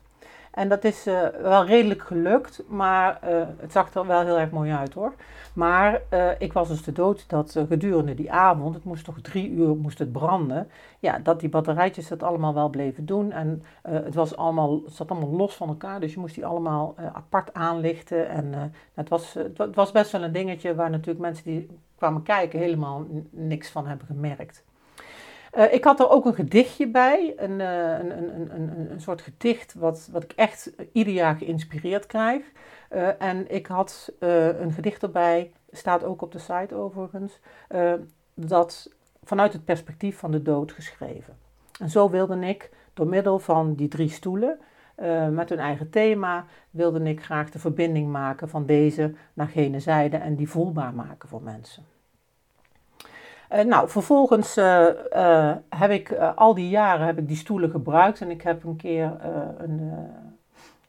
En 0.52 0.70
dat 0.70 0.84
is 0.84 1.08
uh, 1.08 1.28
wel 1.42 1.66
redelijk 1.66 2.02
gelukt, 2.02 2.64
maar 2.68 3.20
uh, 3.24 3.42
het 3.58 3.72
zag 3.72 3.94
er 3.94 4.08
wel 4.08 4.26
heel 4.26 4.40
erg 4.40 4.50
mooi 4.50 4.72
uit 4.72 4.94
hoor. 4.94 5.14
Maar 5.54 6.02
uh, 6.14 6.30
ik 6.40 6.54
was 6.54 6.68
dus 6.68 6.84
de 6.84 6.92
dood 6.92 7.30
dat 7.30 7.60
gedurende 7.68 8.16
die 8.16 8.32
avond, 8.32 8.76
het 8.76 8.84
moest 8.84 9.06
toch 9.06 9.22
drie 9.22 9.50
uur 9.50 9.76
moest 9.76 10.00
het 10.00 10.12
branden, 10.12 10.68
ja, 11.00 11.20
dat 11.20 11.40
die 11.40 11.50
batterijtjes 11.50 12.08
dat 12.08 12.24
allemaal 12.24 12.54
wel 12.54 12.70
bleven 12.70 13.06
doen. 13.06 13.32
En 13.32 13.64
het, 13.82 14.16
was 14.16 14.36
allemaal, 14.36 14.82
zat 14.86 15.12
allemaal 15.12 15.30
los 15.30 15.56
van 15.56 15.68
elkaar, 15.68 16.00
dus 16.00 16.14
je 16.14 16.20
moest 16.20 16.36
die 16.36 16.46
allemaal 16.46 16.96
apart 17.14 17.54
aanlichten. 17.54 18.30
En 18.30 18.74
het, 18.94 19.10
was, 19.10 19.34
het 19.58 19.76
was 19.76 19.92
best 19.92 20.12
wel 20.12 20.24
een 20.24 20.32
dingetje 20.32 20.76
waar 20.76 20.90
natuurlijk 20.90 21.20
mensen 21.20 21.44
die 21.44 21.70
kwamen 21.98 22.24
kijken 22.24 22.60
helemaal 22.60 23.06
niks 23.30 23.70
van 23.70 23.88
hebben 23.88 24.08
gemerkt. 24.08 24.64
Uh, 25.58 25.74
ik 25.74 25.84
had 25.84 26.00
er 26.00 26.10
ook 26.10 26.26
een 26.26 26.34
gedichtje 26.34 26.88
bij, 26.88 27.34
een, 27.36 27.60
uh, 27.60 28.00
een, 28.00 28.18
een, 28.18 28.56
een, 28.56 28.92
een, 28.92 29.02
soort 29.02 29.22
gedicht 29.22 29.74
wat, 29.74 30.10
wat 30.12 30.24
ik 30.24 30.32
echt 30.32 30.72
ieder 30.92 31.14
jaar 31.14 31.36
geïnspireerd 31.36 32.06
krijg. 32.06 32.44
Uh, 32.92 33.22
en 33.22 33.52
ik 33.54 33.68
had 33.68 34.12
een 34.20 34.72
gedicht 34.72 35.04
erbij, 35.04 35.52
staat 35.72 36.04
ook 36.04 36.22
op 36.22 36.32
de 36.32 36.40
site 36.40 36.76
overigens, 36.76 37.40
dat 38.34 38.90
vanuit 39.24 39.54
het 39.54 39.66
perspectief 39.66 40.18
van 40.18 40.32
de 40.32 40.42
dood 40.42 40.72
geschreven. 40.72 41.38
En 41.80 41.90
zo 41.90 42.10
wilde 42.10 42.40
ik 42.40 42.70
door 42.94 43.08
middel 43.08 43.40
van 43.40 43.74
die 43.74 43.88
drie 43.88 44.10
stoelen, 44.10 44.60
met 45.32 45.50
hun 45.50 45.60
eigen 45.60 45.90
thema, 45.90 46.46
wilde 46.70 47.04
ik 47.04 47.24
graag 47.24 47.50
de 47.50 47.60
verbinding 47.60 48.12
maken 48.12 48.50
van 48.50 48.66
deze 48.66 49.14
naar 49.34 49.48
gene 49.48 49.80
zijde 49.80 50.18
en 50.18 50.36
die 50.36 50.50
voelbaar 50.50 50.94
maken 50.94 51.30
voor 51.30 51.42
mensen. 51.44 51.84
Uh, 53.54 53.62
nou, 53.62 53.89
vervolgens 53.89 54.58
uh, 54.58 54.88
uh, 55.16 55.51
heb 55.70 55.92
ik 55.92 56.12
al 56.36 56.54
die 56.54 56.70
jaren 56.70 57.06
heb 57.06 57.18
ik 57.18 57.27
die 57.27 57.38
stoelen 57.38 57.70
gebruikt 57.70 58.22
en 58.22 58.30
ik 58.30 58.42
heb 58.42 58.63
een 58.63 58.75
keer 58.75 59.12
een, 59.58 59.92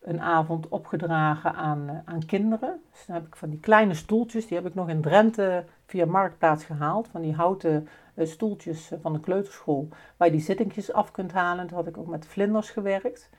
een 0.01 0.21
avond 0.21 0.69
opgedragen 0.69 1.55
aan, 1.55 2.03
aan 2.05 2.27
kinderen. 2.27 2.81
Dus 2.93 3.07
dan 3.07 3.17
heb 3.17 3.27
ik 3.27 3.37
van 3.37 3.51
die 3.51 3.61
kleine 3.61 3.95
stoeltjes, 3.95 4.47
die 4.47 4.57
heb 4.57 4.67
ik 4.67 4.75
nog 4.75 4.89
in 4.89 5.01
Drenthe 5.01 5.65
via 5.87 6.07
Marktplaats 6.07 6.65
gehaald. 6.65 7.09
Van 7.09 7.23
die 7.23 7.35
houten 7.35 7.89
stoeltjes 8.17 8.91
van 9.03 9.13
de 9.13 9.21
kleuterschool, 9.21 9.89
waar 10.17 10.29
je 10.29 10.35
die 10.35 10.45
zittingjes 10.45 10.93
af 10.93 11.11
kunt 11.11 11.33
halen. 11.33 11.67
Toen 11.67 11.77
had 11.77 11.87
ik 11.87 11.99
ook 11.99 12.07
met 12.07 12.27
vlinders 12.27 12.71
gewerkt. 12.71 13.31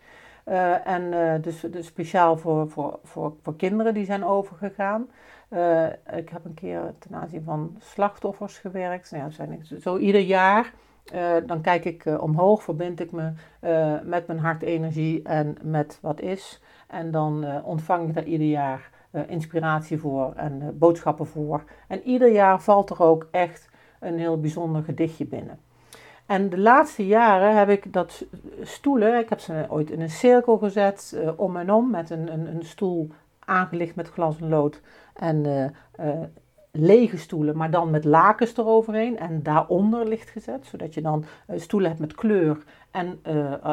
en 0.83 1.11
dus, 1.41 1.59
dus 1.59 1.85
speciaal 1.85 2.37
voor, 2.37 2.69
voor, 2.69 2.99
voor, 3.03 3.33
voor 3.41 3.55
kinderen 3.55 3.93
die 3.93 4.05
zijn 4.05 4.25
overgegaan. 4.25 5.07
Uh, 5.49 5.85
ik 6.13 6.29
heb 6.29 6.45
een 6.45 6.53
keer 6.53 6.93
ten 6.99 7.15
aanzien 7.15 7.43
van 7.43 7.75
slachtoffers 7.79 8.57
gewerkt. 8.57 9.11
Nou 9.11 9.31
zijn, 9.31 9.65
zo 9.81 9.97
ieder 9.97 10.21
jaar, 10.21 10.73
uh, 11.13 11.35
dan 11.45 11.61
kijk 11.61 11.85
ik 11.85 12.05
uh, 12.05 12.21
omhoog, 12.21 12.63
verbind 12.63 12.99
ik 12.99 13.11
me 13.11 13.31
met 14.03 14.27
mijn 14.27 14.39
hartenergie 14.39 15.23
en 15.23 15.57
met 15.63 15.99
wat 16.01 16.21
is. 16.21 16.61
En 16.87 17.11
dan 17.11 17.63
ontvang 17.63 18.07
ik 18.07 18.13
daar 18.13 18.23
ieder 18.23 18.47
jaar 18.47 18.89
inspiratie 19.27 19.99
voor 19.99 20.33
en 20.35 20.77
boodschappen 20.77 21.27
voor. 21.27 21.63
En 21.87 22.01
ieder 22.03 22.31
jaar 22.31 22.61
valt 22.61 22.89
er 22.89 23.03
ook 23.03 23.27
echt 23.31 23.69
een 23.99 24.19
heel 24.19 24.39
bijzonder 24.39 24.83
gedichtje 24.83 25.25
binnen. 25.25 25.59
En 26.25 26.49
de 26.49 26.57
laatste 26.57 27.07
jaren 27.07 27.57
heb 27.57 27.69
ik 27.69 27.93
dat 27.93 28.25
stoelen, 28.61 29.19
ik 29.19 29.29
heb 29.29 29.39
ze 29.39 29.65
ooit 29.69 29.91
in 29.91 30.01
een 30.01 30.09
cirkel 30.09 30.57
gezet, 30.57 31.17
om 31.35 31.57
en 31.57 31.71
om, 31.71 31.89
met 31.89 32.09
een, 32.09 32.33
een, 32.33 32.47
een 32.55 32.65
stoel 32.65 33.11
aangelicht 33.49 33.95
met 33.95 34.09
glas 34.09 34.39
en 34.39 34.49
lood 34.49 34.81
en 35.13 35.45
uh, 35.45 35.65
uh, 35.99 36.23
lege 36.71 37.17
stoelen, 37.17 37.57
maar 37.57 37.71
dan 37.71 37.89
met 37.89 38.05
lakens 38.05 38.57
eroverheen 38.57 39.17
en 39.17 39.43
daaronder 39.43 40.07
licht 40.07 40.29
gezet, 40.29 40.65
zodat 40.65 40.93
je 40.93 41.01
dan 41.01 41.25
uh, 41.47 41.59
stoelen 41.59 41.89
hebt 41.89 42.01
met 42.01 42.15
kleur 42.15 42.57
en 42.91 43.19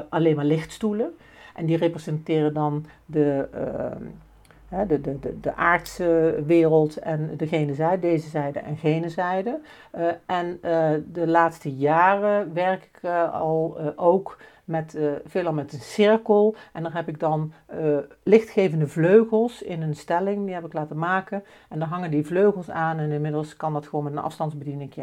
alleen 0.09 0.37
maar 0.37 0.45
lichtstoelen. 0.45 1.11
En 1.55 1.67
die 1.67 1.77
representeren 1.77 2.55
dan 2.55 2.87
de, 3.07 3.49
de, 4.69 5.01
de, 5.01 5.19
de, 5.19 5.41
de 5.41 5.55
aardse 5.55 6.43
wereld 6.47 6.97
en 6.97 7.37
degene 7.37 7.75
zijde, 7.75 8.01
deze 8.01 8.29
zijde 8.29 8.59
en 8.59 8.77
gene 8.77 9.09
zijde. 9.09 9.61
en 10.27 10.59
de 11.13 11.27
laatste 11.27 11.75
jaren 11.75 12.53
werk 12.55 12.91
ik 12.93 13.11
al 13.33 13.79
ook 13.97 14.39
met, 14.65 14.99
veelal 15.25 15.53
met 15.53 15.73
een 15.73 15.81
cirkel. 15.81 16.55
En 16.73 16.83
dan 16.83 16.93
heb 16.93 17.09
ik 17.09 17.21
dan 17.21 17.53
lichtgevende 18.23 18.87
vleugels 18.87 19.63
in 19.63 19.83
een 19.83 19.97
stelling, 19.97 20.45
die 20.45 20.55
heb 20.55 20.65
ik 20.65 20.73
laten 20.73 20.99
maken. 20.99 21.45
En 21.69 21.79
dan 21.79 21.89
hangen 21.89 22.11
die 22.11 22.27
vleugels 22.27 22.71
aan 22.71 22.99
en 22.99 23.11
inmiddelig 23.11 23.57
kan 23.57 23.73
dat 23.73 23.87
gewoon 23.87 24.05
met 24.05 24.13
een 24.13 24.19
afstandsbediening. 24.19 24.95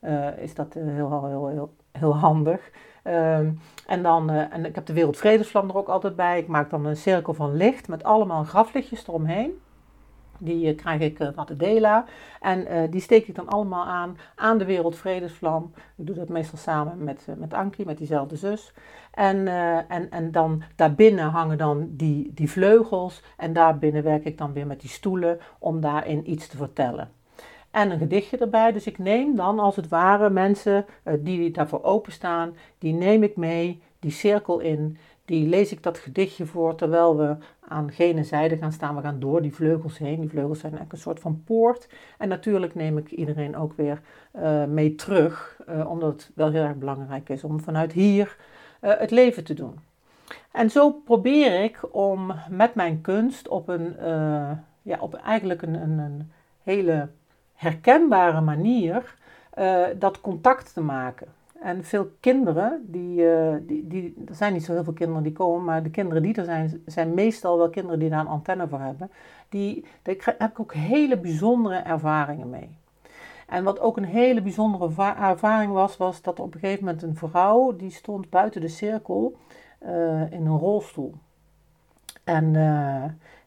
Uh, 0.00 0.38
is 0.38 0.54
dat 0.54 0.74
heel, 0.74 1.26
heel, 1.26 1.48
heel, 1.48 1.74
heel 1.92 2.16
handig. 2.16 2.70
Um, 3.10 3.60
en, 3.86 4.02
dan, 4.02 4.30
en 4.30 4.64
ik 4.64 4.74
heb 4.74 4.86
de 4.86 4.92
Wereldvredesvlam 4.92 5.68
er 5.68 5.76
ook 5.76 5.88
altijd 5.88 6.16
bij. 6.16 6.38
Ik 6.38 6.46
maak 6.46 6.70
dan 6.70 6.84
een 6.84 6.96
cirkel 6.96 7.34
van 7.34 7.56
licht 7.56 7.88
met 7.88 8.04
allemaal 8.04 8.44
graflichtjes 8.44 9.08
eromheen. 9.08 9.60
Die 10.38 10.70
uh, 10.72 10.76
krijg 10.76 11.00
ik 11.00 11.18
uh, 11.18 11.28
wat 11.34 11.52
dela. 11.56 12.04
En 12.40 12.90
die 12.90 13.00
steek 13.00 13.28
ik 13.28 13.34
dan 13.34 13.48
allemaal 13.48 13.84
aan 13.84 14.16
aan 14.34 14.58
de 14.58 14.64
Wereldvredesvlam. 14.64 15.72
Ik 15.96 16.06
doe 16.06 16.14
dat 16.14 16.28
meestal 16.28 16.58
samen 16.58 17.04
met, 17.04 17.26
met 17.36 17.54
Ankie, 17.54 17.86
met 17.86 17.98
diezelfde 17.98 18.36
zus. 18.36 18.72
En, 19.10 19.48
en, 19.88 20.10
en 20.10 20.32
dan 20.32 20.62
daarbinnen 20.76 21.28
hangen 21.28 21.58
dan 21.58 21.88
die, 21.90 22.30
die 22.34 22.50
vleugels. 22.50 23.22
En 23.36 23.52
daarbinnen 23.52 24.02
werk 24.02 24.24
ik 24.24 24.38
dan 24.38 24.52
weer 24.52 24.66
met 24.66 24.80
die 24.80 24.90
stoelen 24.90 25.38
om 25.58 25.80
daarin 25.80 26.30
iets 26.30 26.46
te 26.46 26.56
vertellen. 26.56 27.10
En 27.70 27.90
een 27.90 27.98
gedichtje 27.98 28.38
erbij. 28.38 28.72
Dus 28.72 28.86
ik 28.86 28.98
neem 28.98 29.36
dan 29.36 29.58
als 29.58 29.76
het 29.76 29.88
ware 29.88 30.30
mensen 30.30 30.86
die 31.18 31.50
daarvoor 31.50 31.82
openstaan, 31.82 32.56
die 32.78 32.92
neem 32.92 33.22
ik 33.22 33.36
mee, 33.36 33.82
die 33.98 34.10
cirkel 34.10 34.58
in 34.58 34.98
die 35.30 35.48
lees 35.48 35.72
ik 35.72 35.82
dat 35.82 35.98
gedichtje 35.98 36.46
voor 36.46 36.74
terwijl 36.74 37.16
we 37.16 37.36
aan 37.68 37.92
gene 37.92 38.24
zijde 38.24 38.56
gaan 38.56 38.72
staan. 38.72 38.96
We 38.96 39.02
gaan 39.02 39.20
door 39.20 39.42
die 39.42 39.54
vleugels 39.54 39.98
heen. 39.98 40.20
Die 40.20 40.30
vleugels 40.30 40.58
zijn 40.58 40.72
eigenlijk 40.72 40.92
een 40.92 41.10
soort 41.10 41.20
van 41.20 41.42
poort. 41.44 41.88
En 42.18 42.28
natuurlijk 42.28 42.74
neem 42.74 42.98
ik 42.98 43.10
iedereen 43.10 43.56
ook 43.56 43.72
weer 43.72 44.00
uh, 44.36 44.64
mee 44.64 44.94
terug, 44.94 45.60
uh, 45.68 45.90
omdat 45.90 46.12
het 46.12 46.30
wel 46.34 46.50
heel 46.50 46.62
erg 46.62 46.76
belangrijk 46.76 47.28
is 47.28 47.44
om 47.44 47.60
vanuit 47.60 47.92
hier 47.92 48.36
het 48.80 49.10
leven 49.10 49.44
te 49.44 49.54
doen. 49.54 49.78
En 50.52 50.70
zo 50.70 50.90
probeer 50.90 51.62
ik 51.62 51.78
om 51.90 52.32
met 52.48 52.74
mijn 52.74 53.00
kunst 53.00 53.48
op 53.48 53.68
een, 53.68 53.96
ja, 54.82 54.98
op 55.00 55.14
eigenlijk 55.14 55.62
een, 55.62 55.74
een, 55.74 55.98
een 55.98 56.30
hele 56.62 57.08
herkenbare 57.60 58.40
manier 58.40 59.14
dat 59.98 60.20
contact 60.20 60.74
te 60.74 60.80
maken. 60.80 61.26
En 61.60 61.84
veel 61.84 62.10
kinderen, 62.20 62.84
die, 62.86 63.20
uh, 63.20 63.54
die, 63.60 63.86
die, 63.86 64.14
er 64.28 64.34
zijn 64.34 64.52
niet 64.52 64.64
zo 64.64 64.72
heel 64.72 64.84
veel 64.84 64.92
kinderen 64.92 65.22
die 65.22 65.32
komen, 65.32 65.64
maar 65.64 65.82
de 65.82 65.90
kinderen 65.90 66.22
die 66.22 66.34
er 66.34 66.44
zijn, 66.44 66.82
zijn 66.86 67.14
meestal 67.14 67.58
wel 67.58 67.70
kinderen 67.70 67.98
die 67.98 68.08
daar 68.08 68.20
een 68.20 68.26
antenne 68.26 68.68
voor 68.68 68.80
hebben. 68.80 69.10
Die, 69.48 69.84
daar 70.02 70.34
heb 70.38 70.50
ik 70.50 70.60
ook 70.60 70.74
hele 70.74 71.18
bijzondere 71.18 71.76
ervaringen 71.76 72.50
mee. 72.50 72.76
En 73.46 73.64
wat 73.64 73.80
ook 73.80 73.96
een 73.96 74.04
hele 74.04 74.42
bijzondere 74.42 75.14
ervaring 75.18 75.72
was, 75.72 75.96
was 75.96 76.22
dat 76.22 76.40
op 76.40 76.54
een 76.54 76.60
gegeven 76.60 76.84
moment 76.84 77.02
een 77.02 77.16
vrouw, 77.16 77.76
die 77.76 77.90
stond 77.90 78.30
buiten 78.30 78.60
de 78.60 78.68
cirkel 78.68 79.36
uh, 79.86 80.32
in 80.32 80.46
een 80.46 80.58
rolstoel. 80.58 81.14
En 82.24 82.54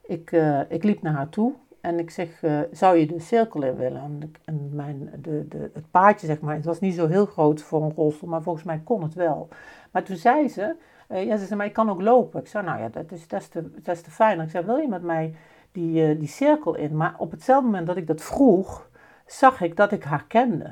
ik, 0.02 0.32
ik 0.70 0.84
liep 0.84 1.02
naar 1.02 1.14
haar 1.14 1.30
toe 1.30 1.54
en 1.84 2.00
ik 2.00 2.10
zeg, 2.10 2.42
uh, 2.42 2.60
zou 2.72 2.98
je 2.98 3.06
de 3.06 3.20
cirkel 3.20 3.64
in 3.64 3.76
willen? 3.76 4.32
En, 4.46 4.70
mijn, 4.76 5.10
de, 5.22 5.48
de, 5.48 5.70
het 5.74 5.92
paardje, 5.92 6.28
zeg 6.28 6.40
maar, 6.40 6.56
het 6.56 6.66
was 6.66 6.80
niet 6.80 6.96
zo 6.96 7.08
heel 7.08 7.26
groot 7.26 7.62
voor 7.62 7.84
een 7.84 7.94
rolstoel, 7.96 8.30
maar 8.30 8.42
volgens 8.42 8.66
mij 8.66 8.82
kon 8.84 9.04
het 9.04 9.14
wel. 9.14 9.48
Maar 9.92 10.04
toen 10.04 10.16
zei 10.16 10.50
ze, 10.50 10.76
uh, 11.10 11.26
ja, 11.26 11.38
ze 11.38 11.46
zei, 11.46 11.58
maar 11.58 11.66
ik 11.66 11.74
kan 11.74 11.90
ook 11.90 12.02
lopen. 12.02 12.40
Ik 12.40 12.48
zei, 12.48 12.66
nou 12.66 12.80
ja, 12.80 12.90
dat 12.90 13.12
is, 13.12 13.28
dat 13.28 13.42
is, 13.42 13.48
te, 13.48 13.72
dat 13.82 13.96
is 13.96 14.02
te 14.02 14.12
fijn. 14.12 14.42
Ik 14.42 14.50
zei, 14.50 14.66
wil 14.66 14.78
je 14.78 14.88
met 14.88 15.02
mij 15.02 15.36
die, 15.72 16.10
uh, 16.10 16.20
die 16.20 16.28
cirkel 16.28 16.76
in? 16.76 16.98
Maar 16.98 17.16
op 17.18 17.32
hetzelfde 17.32 17.66
moment 17.66 17.88
dat 17.88 17.98
ik 17.98 18.08
dat 18.08 18.22
vroeg, 18.22 18.90
zag 19.26 19.62
ik 19.62 19.76
dat 19.76 19.92
ik 19.92 20.04
haar 20.04 20.26
kende. 20.28 20.72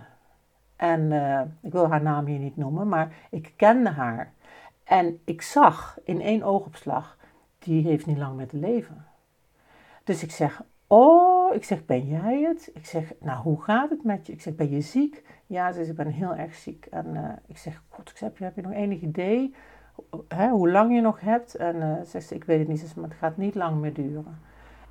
En 0.75 1.11
ik 1.61 1.71
wil 1.71 1.89
haar 1.89 2.01
naam 2.01 2.25
hier 2.25 2.39
niet 2.39 2.57
noemen, 2.57 2.87
maar 2.87 3.15
ik 3.29 3.53
kende 3.55 3.89
haar. 3.89 4.33
En 4.83 5.21
ik 5.25 5.41
zag 5.41 5.97
in 6.03 6.21
één 6.21 6.43
oogopslag, 6.43 7.17
die 7.59 7.83
heeft 7.87 8.05
niet 8.05 8.17
lang 8.17 8.35
meer 8.35 8.47
te 8.47 8.57
leven. 8.57 9.05
Dus 10.03 10.23
ik 10.23 10.31
zeg, 10.31 10.61
Oh, 10.91 11.55
ik 11.55 11.63
zeg, 11.63 11.85
ben 11.85 12.07
jij 12.07 12.41
het? 12.41 12.69
Ik 12.73 12.85
zeg, 12.85 13.13
nou, 13.19 13.41
hoe 13.41 13.61
gaat 13.61 13.89
het 13.89 14.03
met 14.03 14.27
je? 14.27 14.33
Ik 14.33 14.41
zeg, 14.41 14.55
ben 14.55 14.69
je 14.69 14.81
ziek? 14.81 15.23
Ja, 15.47 15.67
ze 15.71 15.77
zegt, 15.77 15.89
ik 15.89 15.95
ben 15.95 16.07
heel 16.07 16.35
erg 16.35 16.55
ziek. 16.55 16.85
En 16.85 17.05
uh, 17.15 17.29
ik 17.47 17.57
zeg, 17.57 17.81
god, 17.89 18.09
ik 18.09 18.17
zeg, 18.17 18.29
heb, 18.37 18.55
je, 18.55 18.61
nog 18.61 18.71
enig 18.71 19.01
idee 19.01 19.53
hè, 20.27 20.49
hoe 20.49 20.71
lang 20.71 20.95
je 20.95 21.01
nog 21.01 21.19
hebt? 21.19 21.55
En 21.55 21.75
uh, 21.75 21.93
zegt 22.03 22.27
ze, 22.27 22.35
ik 22.35 22.43
weet 22.43 22.59
het 22.59 22.67
niet. 22.67 22.79
Ze 22.79 22.85
zegt, 22.85 22.97
maar 22.97 23.09
het 23.09 23.17
gaat 23.17 23.37
niet 23.37 23.55
lang 23.55 23.81
meer 23.81 23.93
duren. 23.93 24.39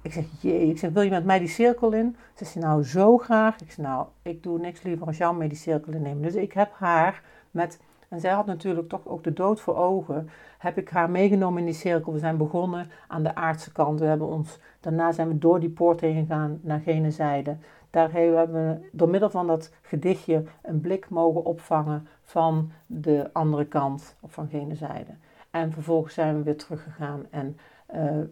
Ik 0.03 0.13
zeg, 0.13 0.25
jee, 0.41 0.69
ik 0.69 0.79
zeg, 0.79 0.91
wil 0.91 1.03
je 1.03 1.11
met 1.11 1.25
mij 1.25 1.39
die 1.39 1.49
cirkel 1.49 1.93
in? 1.93 2.17
Ze 2.35 2.45
zegt, 2.45 2.65
nou, 2.67 2.85
zo 2.85 3.19
graag. 3.19 3.61
Ik 3.61 3.71
zeg, 3.71 3.79
nou, 3.87 4.07
ik 4.23 4.43
doe 4.43 4.59
niks 4.59 4.83
liever 4.83 5.07
als 5.07 5.17
jou 5.17 5.37
mee 5.37 5.49
die 5.49 5.59
cirkel 5.59 5.93
in 5.93 6.03
nemen. 6.03 6.23
Dus 6.23 6.35
ik 6.35 6.53
heb 6.53 6.73
haar 6.73 7.23
met 7.51 7.79
en 8.11 8.21
zij 8.21 8.33
had 8.33 8.47
natuurlijk 8.47 8.89
toch 8.89 9.07
ook 9.07 9.25
de 9.25 9.33
dood 9.33 9.61
voor 9.61 9.77
ogen. 9.77 10.29
Heb 10.59 10.79
ik 10.79 10.89
haar 10.89 11.11
meegenomen 11.11 11.59
in 11.59 11.65
die 11.65 11.75
cirkel. 11.75 12.13
We 12.13 12.19
zijn 12.19 12.37
begonnen 12.37 12.91
aan 13.09 13.23
de 13.23 13.35
aardse 13.35 13.73
kant. 13.73 14.01
We 14.01 14.07
hebben 14.07 14.27
ons, 14.27 14.59
daarna 14.81 15.13
zijn 15.13 15.29
we 15.29 15.39
door 15.39 15.61
die 15.61 15.71
poort 15.71 16.01
heen 16.01 16.21
gegaan 16.21 16.61
naar 16.63 16.81
gene 16.81 17.11
zijde. 17.11 17.57
Daar 17.91 18.13
hebben 18.13 18.53
we 18.53 18.89
door 18.93 19.09
middel 19.09 19.31
van 19.31 19.47
dat 19.47 19.73
gedichtje 19.83 20.45
een 20.63 20.81
blik 20.81 21.09
mogen 21.09 21.45
opvangen 21.45 22.07
van 22.23 22.71
de 22.87 23.31
andere 23.33 23.67
kant, 23.67 24.17
of 24.21 24.33
van 24.33 24.49
gene 24.49 24.75
zijde. 24.75 25.13
En 25.51 25.73
vervolgens 25.73 26.15
zijn 26.15 26.37
we 26.37 26.43
weer 26.43 26.57
teruggegaan 26.57 27.27
en 27.31 27.57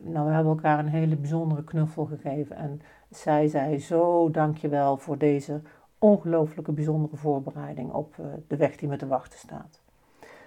nou, 0.00 0.26
we 0.26 0.32
hebben 0.32 0.52
elkaar 0.52 0.78
een 0.78 0.88
hele 0.88 1.16
bijzondere 1.16 1.64
knuffel 1.64 2.04
gegeven. 2.04 2.56
En 2.56 2.80
zij 3.10 3.48
zei 3.48 3.78
zo 3.78 4.30
dankjewel 4.30 4.96
voor 4.96 5.18
deze 5.18 5.60
ongelooflijke 5.98 6.72
bijzondere 6.72 7.16
voorbereiding 7.16 7.92
op 7.92 8.14
de 8.46 8.56
weg 8.56 8.76
die 8.76 8.88
me 8.88 8.96
te 8.96 9.06
wachten 9.06 9.38
staat. 9.38 9.80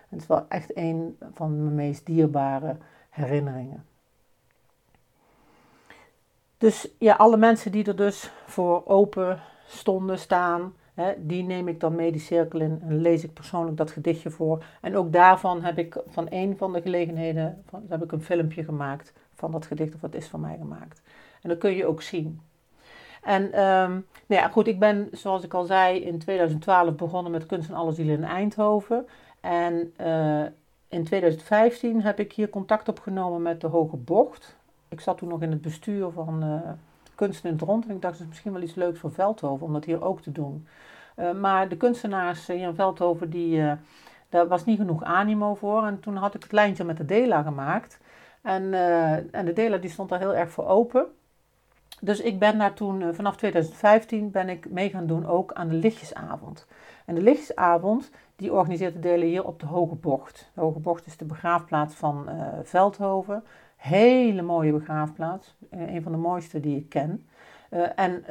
het 0.10 0.22
is 0.22 0.28
wel 0.28 0.46
echt 0.48 0.78
een 0.78 1.18
van 1.34 1.64
mijn 1.64 1.76
meest 1.76 2.06
dierbare 2.06 2.76
herinneringen. 3.10 3.86
Dus 6.58 6.90
ja, 6.98 7.16
alle 7.16 7.38
mensen 7.38 7.72
die 7.72 7.86
er 7.86 7.96
dus 7.96 8.32
voor 8.46 8.86
open 8.86 9.40
stonden, 9.68 10.20
staan, 10.20 10.74
hè, 10.94 11.14
die 11.18 11.44
neem 11.44 11.68
ik 11.68 11.80
dan 11.80 11.96
mee 11.96 12.12
die 12.12 12.22
cirkel 12.22 12.60
in 12.60 12.82
en 12.82 13.02
lees 13.02 13.24
ik 13.24 13.34
persoonlijk 13.34 13.78
dat 13.78 13.92
gedichtje 13.92 14.30
voor. 14.30 14.64
En 14.82 14.96
ook 14.96 15.12
daarvan 15.14 15.64
heb 15.64 15.78
ik 15.78 15.98
van 16.08 16.28
een 16.30 16.58
van 16.58 16.74
de 16.74 16.82
gelegenheden 16.82 17.64
van, 17.66 17.84
heb 17.90 18.04
ik 18.04 18.12
een 18.12 18.22
filmpje 18.22 18.64
gemaakt 18.64 19.14
van 19.34 19.52
dat 19.52 19.66
gedicht 19.66 19.94
of 19.94 20.02
wat 20.02 20.16
is 20.16 20.28
van 20.28 20.40
mij 20.40 20.58
gemaakt. 20.58 21.02
En 21.42 21.50
dat 21.50 21.58
kun 21.58 21.72
je 21.76 21.86
ook 21.86 22.02
zien. 22.02 22.42
En 23.22 23.44
um, 23.44 24.06
nou 24.26 24.42
ja, 24.42 24.48
goed, 24.48 24.68
ik 24.68 24.80
ben 24.80 25.08
zoals 25.12 25.44
ik 25.44 25.54
al 25.54 25.64
zei 25.64 26.00
in 26.00 26.20
2012 26.20 26.96
begonnen 26.96 27.32
met 27.32 27.46
Kunst 27.46 27.70
en 27.70 27.76
Alle 27.76 27.92
Zielen 27.92 28.16
in 28.16 28.24
Eindhoven. 28.24 29.08
En 29.40 29.94
uh, 30.02 30.46
in 30.88 31.04
2015 31.04 32.02
heb 32.02 32.20
ik 32.20 32.34
hier 32.34 32.50
contact 32.50 32.90
opgenomen 32.90 33.42
met 33.42 33.62
de 33.62 33.68
Hoge 33.68 33.98
Bocht 33.98 34.60
ik 34.92 35.02
zat 35.02 35.18
toen 35.18 35.30
nog 35.30 35.42
in 35.42 35.52
het 35.52 35.62
bestuur 35.62 36.12
van 36.12 36.44
uh, 36.44 36.70
Kunst 37.16 37.46
in 37.46 37.52
het 37.52 37.62
Rond. 37.62 37.86
En 37.88 37.96
ik 37.96 38.02
dacht, 38.02 38.14
het 38.14 38.22
is 38.22 38.28
misschien 38.28 38.54
wel 38.54 38.62
iets 38.62 38.76
leuks 38.76 39.00
voor 39.00 39.12
Veldhoven 39.12 39.66
om 39.66 39.74
dat 39.74 39.86
hier 39.86 40.04
ook 40.04 40.22
te 40.22 40.32
doen. 40.32 40.68
Uh, 41.16 41.32
maar 41.32 41.70
de 41.70 41.78
kunstenaars 41.78 42.48
hier 42.48 42.68
in 42.68 42.76
Veldhoven, 42.76 43.30
die, 43.30 43.64
daar 44.30 44.48
was 44.48 44.66
niet 44.66 44.78
genoeg 44.78 45.04
animo 45.04 45.56
voor. 45.56 45.86
En 45.86 46.00
toen 46.00 46.16
had 46.16 46.36
ik 46.36 46.44
het 46.44 46.52
lijntje 46.52 46.84
met 46.84 46.98
de 46.98 47.06
Dela 47.06 47.42
gemaakt. 47.42 48.00
En, 48.42 48.74
en 49.32 49.46
de 49.46 49.54
Dela 49.54 49.78
die 49.78 49.90
stond 49.90 50.10
daar 50.10 50.20
heel 50.20 50.36
erg 50.36 50.50
voor 50.50 50.68
open. 50.68 51.06
Dus 52.00 52.22
ik 52.22 52.40
ben 52.40 52.58
daar 52.58 52.74
toen, 52.74 53.14
vanaf 53.14 53.36
2015, 53.38 54.32
ben 54.32 54.50
ik 54.50 54.70
mee 54.70 54.90
gaan 54.90 55.08
doen 55.08 55.26
ook 55.26 55.54
aan 55.54 55.68
de 55.68 55.76
lichtjesavond. 55.76 56.68
En 57.06 57.16
de 57.16 57.22
lichtjesavond, 57.22 58.12
die 58.36 58.54
organiseert 58.54 58.94
de 58.94 59.00
Dela 59.00 59.26
hier 59.26 59.46
op 59.46 59.60
de 59.60 59.66
Hoge 59.66 59.96
Bocht. 59.96 60.52
De 60.54 60.62
Hoge 60.62 60.80
Bocht 60.80 61.06
is 61.06 61.18
de 61.18 61.26
begraafplaats 61.26 61.96
van 61.96 62.30
Veldhoven. 62.64 63.44
Hele 63.76 64.42
mooie 64.42 64.72
begraafplaats. 64.72 65.56
Eh, 65.70 65.94
een 65.94 66.02
van 66.02 66.12
de 66.12 66.18
mooiste 66.18 66.60
die 66.60 66.78
ik 66.78 66.90
ken. 66.90 67.26
En 67.96 68.24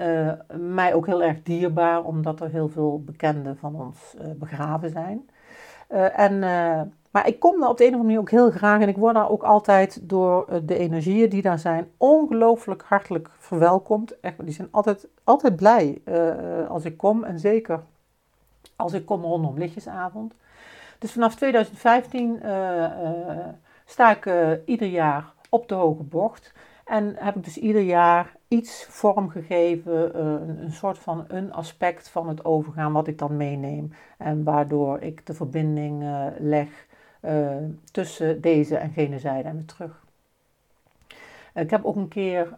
mij 0.73 0.95
ook 0.95 1.07
heel 1.07 1.23
erg 1.23 1.43
dierbaar, 1.43 2.05
omdat 2.05 2.41
er 2.41 2.51
heel 2.51 2.69
veel 2.69 3.03
bekenden 3.05 3.57
van 3.57 3.75
ons 3.75 4.17
begraven 4.37 4.91
zijn. 4.91 5.29
en, 6.15 6.43
maar 7.11 7.27
ik 7.27 7.41
kom 7.41 7.61
daar 7.61 7.69
op 7.69 7.77
de 7.77 7.85
een 7.85 7.95
of 7.95 8.01
andere 8.01 8.15
manier 8.15 8.21
ook 8.21 8.31
heel 8.31 8.59
graag 8.59 8.81
en 8.81 8.89
ik 8.89 8.97
word 8.97 9.15
daar 9.15 9.31
ook 9.31 9.43
altijd 9.43 9.99
door 10.03 10.47
de 10.65 10.79
energieën 10.79 11.29
die 11.29 11.43
daar 11.43 11.59
zijn 11.59 11.91
ongelooflijk 11.97 12.83
hartelijk 12.83 13.31
verwelkomd. 13.39 14.21
Echt, 14.21 14.45
die 14.45 14.55
zijn 14.55 14.69
altijd, 14.71 15.09
altijd 15.25 15.57
blij 15.57 16.03
als 16.69 16.85
ik 16.85 16.97
kom 16.97 17.25
en 17.25 17.39
zeker 17.39 17.83
als 18.77 18.93
ik 18.93 19.07
kom 19.07 19.23
rondom 19.23 19.59
lichtjesavond. 19.59 20.35
Dus 20.99 21.13
vanaf 21.13 21.35
2015 21.35 22.41
sta 23.85 24.11
ik 24.11 24.31
ieder 24.65 24.89
jaar 24.89 25.33
op 25.49 25.69
de 25.69 25.75
hoge 25.75 26.03
bocht. 26.03 26.53
En 26.85 27.15
heb 27.19 27.37
ik 27.37 27.45
dus 27.45 27.57
ieder 27.57 27.83
jaar 27.83 28.37
iets 28.49 28.87
vormgegeven, 28.89 30.21
een, 30.65 30.73
soort 30.73 30.99
van 30.99 31.25
een 31.29 31.53
aspect 31.53 32.09
van 32.09 32.29
het 32.29 32.45
overgaan 32.45 32.93
wat 32.93 33.07
ik 33.07 33.19
dan 33.19 33.37
meeneem. 33.37 33.93
En 34.19 34.45
waardoor 34.45 35.01
ik 35.01 35.27
de 35.27 35.35
verbinding 35.35 36.05
leg 36.39 36.89
uh, 37.21 37.57
tussen 37.93 38.41
deze 38.41 38.77
en 38.77 38.91
gene 38.91 39.19
zijde 39.19 39.49
en 39.49 39.57
weer 39.57 39.65
terug. 39.65 40.05
ik 41.55 41.71
heb 41.71 41.85
ook 41.85 41.97
een 41.97 42.09
keer, 42.09 42.55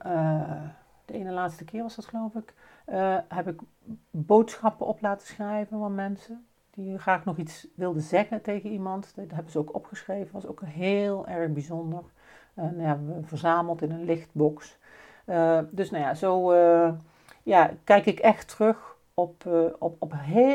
de 1.04 1.12
ene 1.12 1.32
laatste 1.32 1.64
keer 1.64 1.82
was 1.82 1.94
dat 1.94 2.04
geloof 2.04 2.34
ik, 2.34 2.54
heb 3.28 3.48
ik 3.48 3.60
boodschappen 4.10 4.86
op 4.86 5.00
laten 5.00 5.26
schrijven 5.26 5.78
van 5.78 5.94
mensen. 5.94 6.46
Die 6.70 6.98
graag 6.98 7.24
nog 7.24 7.36
iets 7.36 7.66
wilden 7.74 8.02
zeggen 8.02 8.42
tegen 8.42 8.70
iemand. 8.70 9.12
Dat 9.14 9.30
hebben 9.30 9.52
ze 9.52 9.58
ook 9.58 9.74
opgeschreven. 9.74 10.32
was 10.32 10.46
ook 10.46 10.62
heel 10.64 11.26
erg 11.26 11.52
bijzonder. 11.52 12.02
Uh, 12.54 12.64
nou 12.64 12.82
ja, 12.82 12.98
verzameld 13.22 13.82
in 13.82 13.90
een 13.90 14.04
lichtbox. 14.04 14.78
Dus 15.70 15.90
nou 15.90 16.02
ja, 16.02 16.14
zo 16.14 16.52
ja, 17.42 17.70
kijk 17.84 18.06
ik 18.06 18.18
echt 18.18 18.48
terug 18.48 18.96
op, 19.14 19.46
op, 19.78 19.96
op, 19.98 20.14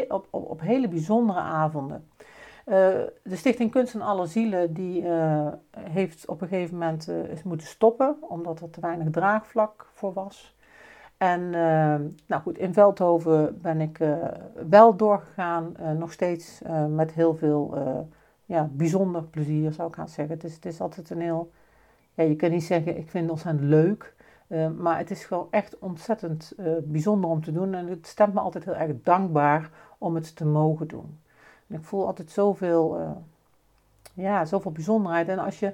op, 0.10 0.28
op, 0.30 0.50
op, 0.50 0.62
hele 0.62 0.88
bijzondere 0.88 1.39
avonden. 1.39 2.08
De 3.24 3.36
Stichting 3.36 3.72
Kunst 3.72 3.94
en 3.94 4.02
Alle 4.02 4.26
Zielen 4.26 4.74
die, 4.74 5.04
heeft 5.80 6.28
op 6.28 6.42
een 6.42 6.48
gegeven 6.48 6.78
moment 6.78 7.08
is 7.08 7.44
moeten 7.44 7.68
stoppen, 7.68 8.16
omdat 8.22 8.60
er 8.60 8.70
te 8.70 8.82
weinig 8.82 9.10
draagvlak 9.10 9.90
voor 9.94 10.14
was. 10.14 10.56
En 11.18 11.50
nou 12.26 12.42
goed, 12.42 12.58
in 12.58 12.74
Veldhoven 12.74 13.62
ben 13.62 13.82
ik 13.82 14.00
wel 14.70 14.96
doorgegaan, 14.96 15.76
nog 15.98 16.12
steeds 16.12 16.62
met 16.90 17.12
heel 17.12 17.36
veel 17.36 17.78
ja, 18.46 18.70
bijzonder 18.72 19.24
plezier 19.24 19.72
zou 19.72 19.88
ik 19.88 19.96
gaan 19.96 20.10
zeggen. 20.10 20.36
Het 20.36 20.44
is, 20.44 20.56
het 20.56 20.66
is 20.66 20.82
altijd 20.82 21.10
een 21.10 21.22
heel 21.22 21.52
ja, 22.18 22.24
je 22.24 22.36
kan 22.36 22.52
niet 22.52 22.64
zeggen, 22.64 22.98
ik 22.98 23.10
vind 23.10 23.44
het 23.44 23.62
leuk. 23.62 24.16
Uh, 24.48 24.68
maar 24.78 24.98
het 24.98 25.12
is 25.12 25.26
gewoon 25.26 25.48
echt 25.50 25.80
ontzettend 25.80 26.54
bijzonder 26.84 27.30
om 27.30 27.44
te 27.44 27.52
doen. 27.52 27.74
En 27.74 27.88
het 27.88 28.08
stemt 28.08 28.34
me 28.34 28.40
altijd 28.40 28.66
heel 28.66 28.76
erg 28.76 28.92
dankbaar 29.04 29.70
om 29.98 30.16
het 30.16 30.36
te 30.36 30.46
mogen 30.46 30.88
doen. 30.88 31.20
Ik 31.68 31.84
voel 31.84 32.06
altijd 32.06 32.32
zoveel, 32.32 33.00
uh, 33.00 33.10
ja, 34.14 34.46
zoveel 34.46 34.72
bijzonderheid. 34.72 35.28
En 35.28 35.40
als 35.40 35.60
je 35.60 35.74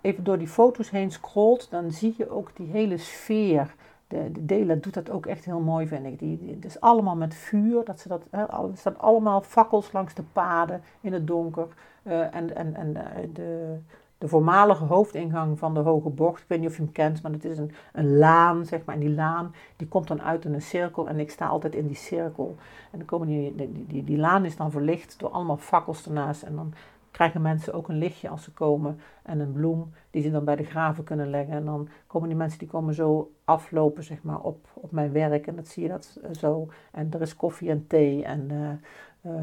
even 0.00 0.24
door 0.24 0.38
die 0.38 0.48
foto's 0.48 0.90
heen 0.90 1.10
scrolt, 1.10 1.70
dan 1.70 1.90
zie 1.90 2.14
je 2.16 2.30
ook 2.30 2.56
die 2.56 2.66
hele 2.66 2.96
sfeer. 2.96 3.74
De, 4.08 4.32
de 4.32 4.44
Dela 4.44 4.74
doet 4.74 4.94
dat 4.94 5.10
ook 5.10 5.26
echt 5.26 5.44
heel 5.44 5.60
mooi, 5.60 5.86
vind 5.86 6.06
ik. 6.06 6.18
Die, 6.18 6.38
die, 6.38 6.54
het 6.54 6.64
is 6.64 6.80
allemaal 6.80 7.16
met 7.16 7.34
vuur. 7.34 7.84
Dat 7.84 8.00
ze 8.00 8.08
dat, 8.08 8.22
hè, 8.30 8.42
er 8.42 8.70
staan 8.74 8.98
allemaal 8.98 9.40
fakkels 9.40 9.92
langs 9.92 10.14
de 10.14 10.22
paden 10.32 10.82
in 11.00 11.12
het 11.12 11.26
donker. 11.26 11.66
en 12.02 12.56
en, 12.56 12.74
en 12.74 12.92
de, 13.32 13.78
de 14.24 14.30
voormalige 14.30 14.84
hoofdingang 14.84 15.58
van 15.58 15.74
de 15.74 15.80
Hoge 15.80 16.08
Bocht. 16.08 16.42
Ik 16.42 16.48
weet 16.48 16.60
niet 16.60 16.68
of 16.68 16.76
je 16.76 16.82
hem 16.82 16.92
kent, 16.92 17.22
maar 17.22 17.32
het 17.32 17.44
is 17.44 17.58
een, 17.58 17.72
een 17.92 18.16
laan, 18.16 18.66
zeg 18.66 18.84
maar. 18.84 18.94
En 18.94 19.00
die 19.00 19.10
laan, 19.10 19.54
die 19.76 19.88
komt 19.88 20.08
dan 20.08 20.22
uit 20.22 20.44
in 20.44 20.54
een 20.54 20.62
cirkel 20.62 21.08
en 21.08 21.20
ik 21.20 21.30
sta 21.30 21.46
altijd 21.46 21.74
in 21.74 21.86
die 21.86 21.96
cirkel. 21.96 22.56
En 22.90 22.98
dan 22.98 23.06
komen 23.06 23.26
die, 23.26 23.54
die, 23.86 24.04
die, 24.04 24.18
laan 24.18 24.44
is 24.44 24.56
dan 24.56 24.70
verlicht 24.70 25.18
door 25.18 25.30
allemaal 25.30 25.56
fakkels 25.56 26.06
ernaast. 26.06 26.42
En 26.42 26.56
dan 26.56 26.72
krijgen 27.10 27.42
mensen 27.42 27.74
ook 27.74 27.88
een 27.88 27.98
lichtje 27.98 28.28
als 28.28 28.42
ze 28.42 28.52
komen 28.52 29.00
en 29.22 29.40
een 29.40 29.52
bloem 29.52 29.92
die 30.10 30.22
ze 30.22 30.30
dan 30.30 30.44
bij 30.44 30.56
de 30.56 30.64
graven 30.64 31.04
kunnen 31.04 31.30
leggen. 31.30 31.54
En 31.54 31.64
dan 31.64 31.88
komen 32.06 32.28
die 32.28 32.38
mensen 32.38 32.58
die 32.58 32.68
komen 32.68 32.94
zo 32.94 33.32
aflopen 33.44 34.04
zeg 34.04 34.22
maar, 34.22 34.40
op, 34.40 34.66
op 34.74 34.90
mijn 34.90 35.12
werk 35.12 35.46
en 35.46 35.56
dat 35.56 35.68
zie 35.68 35.82
je 35.82 35.88
dat 35.88 36.18
eh, 36.22 36.30
zo. 36.34 36.68
En 36.92 37.10
er 37.12 37.20
is 37.20 37.36
koffie 37.36 37.70
en 37.70 37.86
thee 37.86 38.24
en 38.24 38.50
uh, 38.52 39.38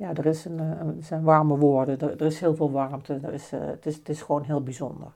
ja, 0.00 0.14
er, 0.14 0.26
is 0.26 0.44
een, 0.44 0.58
er 0.58 0.94
zijn 1.00 1.22
warme 1.22 1.56
woorden, 1.56 2.00
er, 2.00 2.22
is 2.22 2.40
heel 2.40 2.54
veel 2.54 2.70
warmte, 2.70 3.14
uh, 3.14 3.22
het, 3.22 3.86
is, 3.86 3.96
het 3.96 4.08
is 4.08 4.22
gewoon 4.22 4.42
heel 4.42 4.62
bijzonder. 4.62 5.08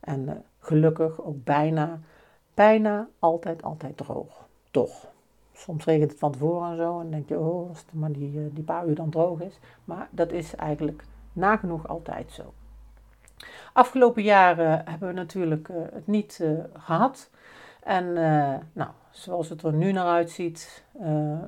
En 0.00 0.20
uh, 0.20 0.32
gelukkig 0.58 1.22
ook 1.22 1.44
bijna, 1.44 2.00
bijna 2.54 3.08
altijd, 3.18 3.62
altijd 3.62 3.96
droog. 3.96 4.46
Toch. 4.70 5.10
Soms 5.52 5.84
regent 5.84 6.10
het 6.10 6.20
van 6.20 6.32
tevoren 6.32 6.70
en 6.70 6.76
zo 6.76 7.00
en 7.00 7.10
denk 7.10 7.28
je, 7.28 7.38
oh, 7.38 7.68
als 7.68 7.78
het 7.78 7.92
maar 7.92 8.12
die, 8.12 8.52
die 8.52 8.64
paar 8.64 8.86
uur 8.86 8.94
dan 8.94 9.10
droog 9.10 9.40
is. 9.40 9.58
Maar 9.84 10.08
dat 10.10 10.32
is 10.32 10.54
eigenlijk 10.54 11.04
nagenoeg 11.32 11.88
altijd 11.88 12.32
zo. 12.32 12.52
Afgelopen 13.72 14.22
jaren 14.22 14.82
hebben 14.88 15.08
we 15.08 15.14
natuurlijk 15.14 15.68
het 15.92 16.06
niet 16.06 16.44
gehad. 16.74 17.30
En 17.82 18.12
nou, 18.72 18.90
zoals 19.10 19.48
het 19.48 19.62
er 19.62 19.72
nu 19.72 19.92
naar 19.92 20.06
uitziet, 20.06 20.84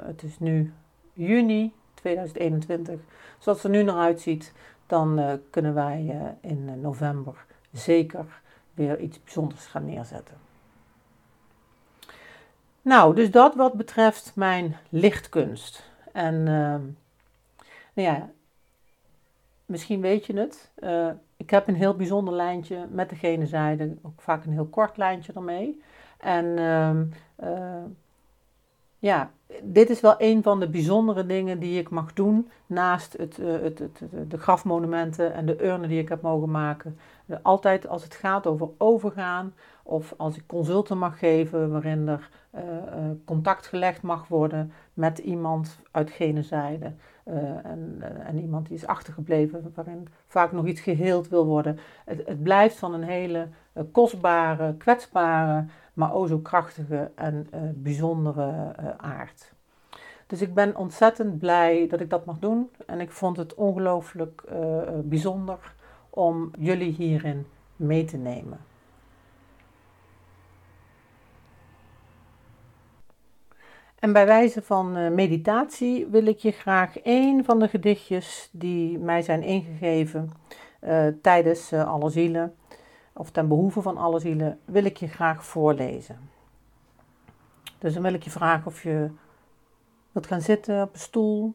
het 0.04 0.22
is 0.22 0.38
nu 0.38 0.72
juni 1.12 1.72
2021. 2.04 3.00
Zoals 3.38 3.62
het 3.62 3.72
er 3.72 3.78
nu 3.78 3.82
naar 3.84 3.96
uitziet, 3.96 4.52
dan 4.86 5.18
uh, 5.18 5.32
kunnen 5.50 5.74
wij 5.74 6.02
uh, 6.04 6.50
in 6.50 6.68
eh, 6.68 6.74
november 6.74 7.44
zeker 7.72 8.26
weer 8.74 8.98
iets 8.98 9.22
bijzonders 9.22 9.66
gaan 9.66 9.84
neerzetten. 9.84 10.36
Nou, 12.82 13.14
dus 13.14 13.30
dat 13.30 13.54
wat 13.54 13.72
betreft 13.72 14.32
mijn 14.34 14.76
lichtkunst. 14.88 15.90
En 16.12 16.34
uh, 16.34 16.76
nou 17.94 18.08
ja, 18.08 18.30
misschien 19.66 20.00
weet 20.00 20.26
je 20.26 20.38
het. 20.38 20.70
Ik 21.36 21.50
heb 21.50 21.68
een 21.68 21.74
heel 21.74 21.96
bijzonder 21.96 22.34
lijntje 22.34 22.86
met 22.90 23.08
de 23.08 23.16
gene 23.16 23.46
zijde, 23.46 23.96
ook 24.02 24.20
vaak 24.20 24.44
een 24.44 24.52
heel 24.52 24.66
kort 24.66 24.96
lijntje 24.96 25.32
ermee. 25.32 25.82
En 26.18 26.44
uh, 27.44 27.84
ja, 28.98 29.30
dit 29.62 29.90
is 29.90 30.00
wel 30.00 30.14
een 30.18 30.42
van 30.42 30.60
de 30.60 30.68
bijzondere 30.68 31.26
dingen 31.26 31.58
die 31.58 31.78
ik 31.78 31.90
mag 31.90 32.12
doen. 32.12 32.48
Naast 32.66 33.12
het, 33.18 33.38
uh, 33.38 33.62
het, 33.62 33.78
het, 33.78 34.30
de 34.30 34.38
grafmonumenten 34.38 35.34
en 35.34 35.46
de 35.46 35.64
urnen 35.64 35.88
die 35.88 36.00
ik 36.00 36.08
heb 36.08 36.22
mogen 36.22 36.50
maken. 36.50 36.98
altijd 37.42 37.88
als 37.88 38.04
het 38.04 38.14
gaat 38.14 38.46
over 38.46 38.68
overgaan. 38.78 39.54
Of 39.82 40.14
als 40.16 40.36
ik 40.36 40.46
consulten 40.46 40.98
mag 40.98 41.18
geven 41.18 41.70
waarin 41.70 42.08
er 42.08 42.30
uh, 42.54 42.60
contact 43.24 43.66
gelegd 43.66 44.02
mag 44.02 44.28
worden 44.28 44.72
met 44.94 45.18
iemand 45.18 45.78
uit 45.90 46.10
gene 46.10 46.42
zijde. 46.42 46.92
en, 47.24 47.96
en, 48.26 48.38
iemand 48.40 48.66
die 48.66 48.76
is 48.76 48.86
achtergebleven, 48.86 49.72
waarin 49.74 50.08
vaak 50.26 50.52
nog 50.52 50.66
iets 50.66 50.80
geheeld 50.80 51.28
wil 51.28 51.46
worden. 51.46 51.78
Het, 52.04 52.26
het 52.26 52.42
blijft 52.42 52.76
van 52.76 52.94
een 52.94 53.02
hele 53.02 53.48
kostbare, 53.92 54.74
kwetsbare, 54.76 55.64
maar 55.94 56.14
ook 56.14 56.28
zo 56.28 56.38
krachtige 56.38 57.10
en 57.14 57.48
bijzondere 57.74 58.76
aard. 58.96 59.43
Dus 60.34 60.42
ik 60.42 60.54
ben 60.54 60.76
ontzettend 60.76 61.38
blij 61.38 61.86
dat 61.88 62.00
ik 62.00 62.10
dat 62.10 62.24
mag 62.24 62.38
doen 62.38 62.70
en 62.86 63.00
ik 63.00 63.10
vond 63.10 63.36
het 63.36 63.54
ongelooflijk 63.54 64.42
uh, 64.52 64.78
bijzonder 65.02 65.74
om 66.10 66.50
jullie 66.58 66.92
hierin 66.92 67.46
mee 67.76 68.04
te 68.04 68.16
nemen. 68.16 68.58
En 73.98 74.12
bij 74.12 74.26
wijze 74.26 74.62
van 74.62 75.14
meditatie 75.14 76.06
wil 76.06 76.26
ik 76.26 76.38
je 76.38 76.50
graag 76.50 76.98
één 76.98 77.44
van 77.44 77.58
de 77.58 77.68
gedichtjes 77.68 78.48
die 78.52 78.98
mij 78.98 79.22
zijn 79.22 79.42
ingegeven 79.42 80.32
tijdens 81.22 81.72
Alle 81.72 82.10
Zielen 82.10 82.54
of 83.12 83.30
ten 83.30 83.48
behoeve 83.48 83.82
van 83.82 83.96
alle 83.96 84.20
zielen, 84.20 84.58
wil 84.64 84.84
ik 84.84 84.96
je 84.96 85.08
graag 85.08 85.44
voorlezen. 85.44 86.18
Dus 87.78 87.94
dan 87.94 88.02
wil 88.02 88.14
ik 88.14 88.22
je 88.22 88.30
vragen 88.30 88.66
of 88.66 88.82
je 88.82 89.10
wilt 90.14 90.26
gaan 90.26 90.40
zitten 90.40 90.82
op 90.82 90.92
een 90.92 91.00
stoel, 91.00 91.54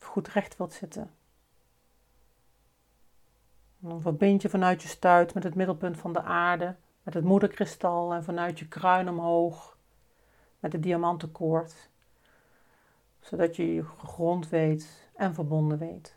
of 0.00 0.06
goed 0.06 0.28
recht 0.28 0.56
wilt 0.56 0.72
zitten. 0.72 1.10
En 3.82 3.88
dan 3.88 4.00
verbind 4.00 4.42
je 4.42 4.48
vanuit 4.48 4.82
je 4.82 4.88
stuit 4.88 5.34
met 5.34 5.42
het 5.42 5.54
middelpunt 5.54 5.98
van 5.98 6.12
de 6.12 6.22
aarde, 6.22 6.74
met 7.02 7.14
het 7.14 7.24
moederkristal 7.24 8.12
en 8.12 8.24
vanuit 8.24 8.58
je 8.58 8.68
kruin 8.68 9.08
omhoog, 9.08 9.76
met 10.58 10.72
het 10.72 10.82
diamantenkoord, 10.82 11.88
zodat 13.20 13.56
je 13.56 13.74
je 13.74 13.84
gegrond 13.84 14.48
weet 14.48 15.08
en 15.14 15.34
verbonden 15.34 15.78
weet. 15.78 16.16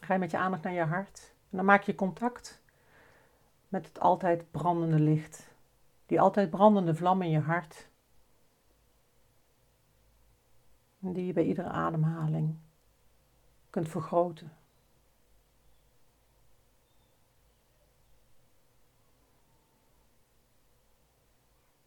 Ga 0.00 0.12
je 0.12 0.20
met 0.20 0.30
je 0.30 0.38
aandacht 0.38 0.62
naar 0.62 0.72
je 0.72 0.84
hart 0.84 1.32
en 1.50 1.56
dan 1.56 1.66
maak 1.66 1.82
je 1.82 1.94
contact 1.94 2.62
met 3.68 3.86
het 3.86 4.00
altijd 4.00 4.50
brandende 4.50 5.00
licht, 5.00 5.48
die 6.06 6.20
altijd 6.20 6.50
brandende 6.50 6.94
vlam 6.94 7.22
in 7.22 7.30
je 7.30 7.40
hart, 7.40 7.88
en 10.89 10.89
die 11.00 11.26
je 11.26 11.32
bij 11.32 11.44
iedere 11.44 11.68
ademhaling 11.68 12.56
kunt 13.70 13.88
vergroten. 13.88 14.52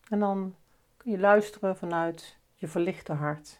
En 0.09 0.19
dan 0.19 0.55
kun 0.97 1.11
je 1.11 1.19
luisteren 1.19 1.77
vanuit 1.77 2.37
je 2.55 2.67
verlichte 2.67 3.13
hart 3.13 3.59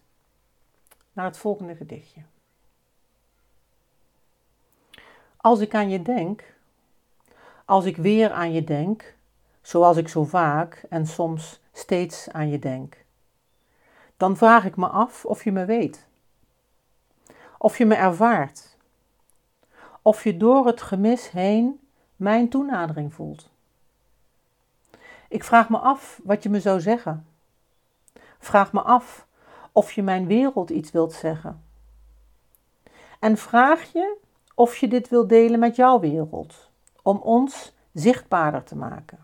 naar 1.13 1.26
het 1.26 1.38
volgende 1.38 1.76
gedichtje. 1.76 2.22
Als 5.38 5.60
ik 5.60 5.76
aan 5.76 5.89
je 5.89 6.02
denk, 6.02 6.54
als 7.66 7.86
ik 7.86 7.98
weer 7.98 8.32
aan 8.32 8.54
je 8.54 8.63
denk, 8.63 9.16
zoals 9.62 9.98
ik 9.98 10.08
zo 10.08 10.24
vaak 10.24 10.86
en 10.89 11.08
soms 11.08 11.62
steeds 11.72 12.30
aan 12.30 12.50
je 12.50 12.60
denk, 12.60 13.03
dan 14.17 14.38
vraag 14.38 14.65
ik 14.65 14.76
me 14.76 14.88
af 14.88 15.26
of 15.26 15.43
je 15.43 15.52
me 15.52 15.65
weet, 15.65 16.08
of 17.58 17.78
je 17.78 17.86
me 17.86 17.95
ervaart, 17.95 18.78
of 20.02 20.23
je 20.23 20.38
door 20.38 20.65
het 20.65 20.82
gemis 20.82 21.32
heen 21.32 21.80
mijn 22.15 22.49
toenadering 22.49 23.13
voelt. 23.13 23.49
Ik 25.28 25.43
vraag 25.43 25.69
me 25.69 25.78
af 25.78 26.19
wat 26.23 26.43
je 26.43 26.49
me 26.49 26.60
zou 26.60 26.82
zeggen. 26.82 27.28
Vraag 28.39 28.73
me 28.73 28.82
af 28.82 29.28
of 29.71 29.91
je 29.91 30.04
mijn 30.04 30.28
wereld 30.28 30.69
iets 30.69 30.91
wilt 30.91 31.13
zeggen. 31.13 31.63
En 33.19 33.38
vraag 33.38 33.91
je 33.93 34.17
of 34.56 34.78
je 34.78 34.88
dit 34.88 35.10
wilt 35.10 35.30
delen 35.30 35.60
met 35.60 35.76
jouw 35.76 35.99
wereld 35.99 36.69
om 37.02 37.17
ons 37.17 37.76
zichtbaarder 37.93 38.63
te 38.63 38.76
maken 38.76 39.23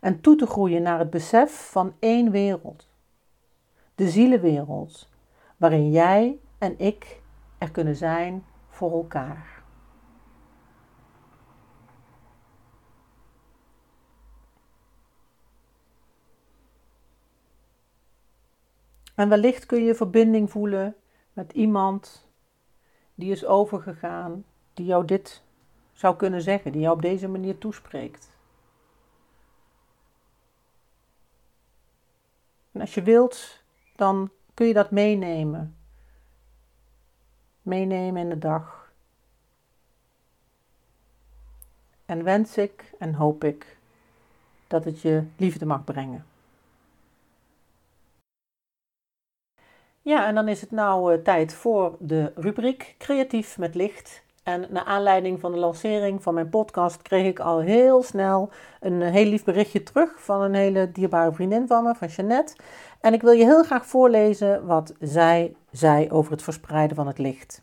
en 0.00 0.20
toe 0.20 0.36
te 0.36 0.46
groeien 0.46 0.82
naar 0.82 0.98
het 0.98 1.10
besef 1.10 1.70
van 1.70 1.94
één 1.98 2.30
wereld, 2.30 2.86
de 4.00 4.10
zielenwereld, 4.10 5.08
waarin 5.56 5.90
jij 5.90 6.40
en 6.58 6.78
ik 6.78 7.22
er 7.58 7.70
kunnen 7.70 7.96
zijn 7.96 8.44
voor 8.68 8.92
elkaar. 8.92 9.62
En 19.14 19.28
wellicht 19.28 19.66
kun 19.66 19.84
je 19.84 19.94
verbinding 19.94 20.50
voelen 20.50 20.96
met 21.32 21.52
iemand 21.52 22.28
die 23.14 23.30
is 23.30 23.44
overgegaan, 23.44 24.44
die 24.74 24.86
jou 24.86 25.04
dit 25.04 25.42
zou 25.92 26.16
kunnen 26.16 26.42
zeggen, 26.42 26.72
die 26.72 26.80
jou 26.80 26.94
op 26.94 27.02
deze 27.02 27.28
manier 27.28 27.58
toespreekt. 27.58 28.36
En 32.72 32.80
als 32.80 32.94
je 32.94 33.02
wilt, 33.02 33.59
dan 34.00 34.30
kun 34.54 34.66
je 34.66 34.72
dat 34.72 34.90
meenemen. 34.90 35.76
Meenemen 37.62 38.22
in 38.22 38.28
de 38.28 38.38
dag. 38.38 38.92
En 42.04 42.24
wens 42.24 42.56
ik 42.56 42.92
en 42.98 43.14
hoop 43.14 43.44
ik 43.44 43.78
dat 44.66 44.84
het 44.84 45.00
je 45.00 45.24
liefde 45.36 45.66
mag 45.66 45.84
brengen. 45.84 46.26
Ja, 50.02 50.26
en 50.26 50.34
dan 50.34 50.48
is 50.48 50.60
het 50.60 50.70
nou 50.70 51.16
uh, 51.16 51.22
tijd 51.22 51.54
voor 51.54 51.96
de 51.98 52.32
rubriek 52.34 52.94
Creatief 52.98 53.58
met 53.58 53.74
Licht. 53.74 54.22
En 54.50 54.66
naar 54.70 54.84
aanleiding 54.84 55.40
van 55.40 55.52
de 55.52 55.58
lancering 55.58 56.22
van 56.22 56.34
mijn 56.34 56.48
podcast 56.48 57.02
kreeg 57.02 57.26
ik 57.26 57.38
al 57.38 57.58
heel 57.58 58.02
snel 58.02 58.50
een 58.80 59.02
heel 59.02 59.24
lief 59.24 59.44
berichtje 59.44 59.82
terug 59.82 60.10
van 60.16 60.40
een 60.42 60.54
hele 60.54 60.92
dierbare 60.92 61.32
vriendin 61.32 61.66
van 61.66 61.84
me, 61.84 61.94
van 61.94 62.08
Jeannette. 62.08 62.56
En 63.00 63.12
ik 63.12 63.22
wil 63.22 63.32
je 63.32 63.44
heel 63.44 63.62
graag 63.62 63.86
voorlezen 63.86 64.66
wat 64.66 64.94
zij 65.00 65.54
zei 65.70 66.10
over 66.10 66.32
het 66.32 66.42
verspreiden 66.42 66.96
van 66.96 67.06
het 67.06 67.18
licht. 67.18 67.62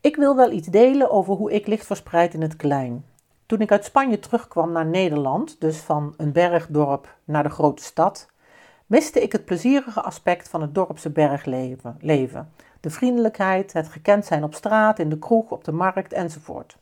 Ik 0.00 0.16
wil 0.16 0.36
wel 0.36 0.50
iets 0.50 0.68
delen 0.68 1.10
over 1.10 1.34
hoe 1.34 1.52
ik 1.52 1.66
licht 1.66 1.86
verspreid 1.86 2.34
in 2.34 2.42
het 2.42 2.56
klein. 2.56 3.04
Toen 3.46 3.60
ik 3.60 3.72
uit 3.72 3.84
Spanje 3.84 4.18
terugkwam 4.18 4.72
naar 4.72 4.86
Nederland, 4.86 5.60
dus 5.60 5.76
van 5.76 6.14
een 6.16 6.32
bergdorp 6.32 7.16
naar 7.24 7.42
de 7.42 7.50
grote 7.50 7.82
stad, 7.82 8.28
miste 8.90 9.22
ik 9.22 9.32
het 9.32 9.44
plezierige 9.44 10.00
aspect 10.00 10.48
van 10.48 10.60
het 10.60 10.74
dorpse 10.74 11.10
bergleven. 11.10 11.96
Leven 12.00 12.52
de 12.80 12.90
vriendelijkheid, 12.90 13.72
het 13.72 13.88
gekend 13.88 14.26
zijn 14.26 14.44
op 14.44 14.54
straat, 14.54 14.98
in 14.98 15.08
de 15.08 15.18
kroeg, 15.18 15.50
op 15.50 15.64
de 15.64 15.72
markt 15.72 16.12
enzovoort. 16.12 16.76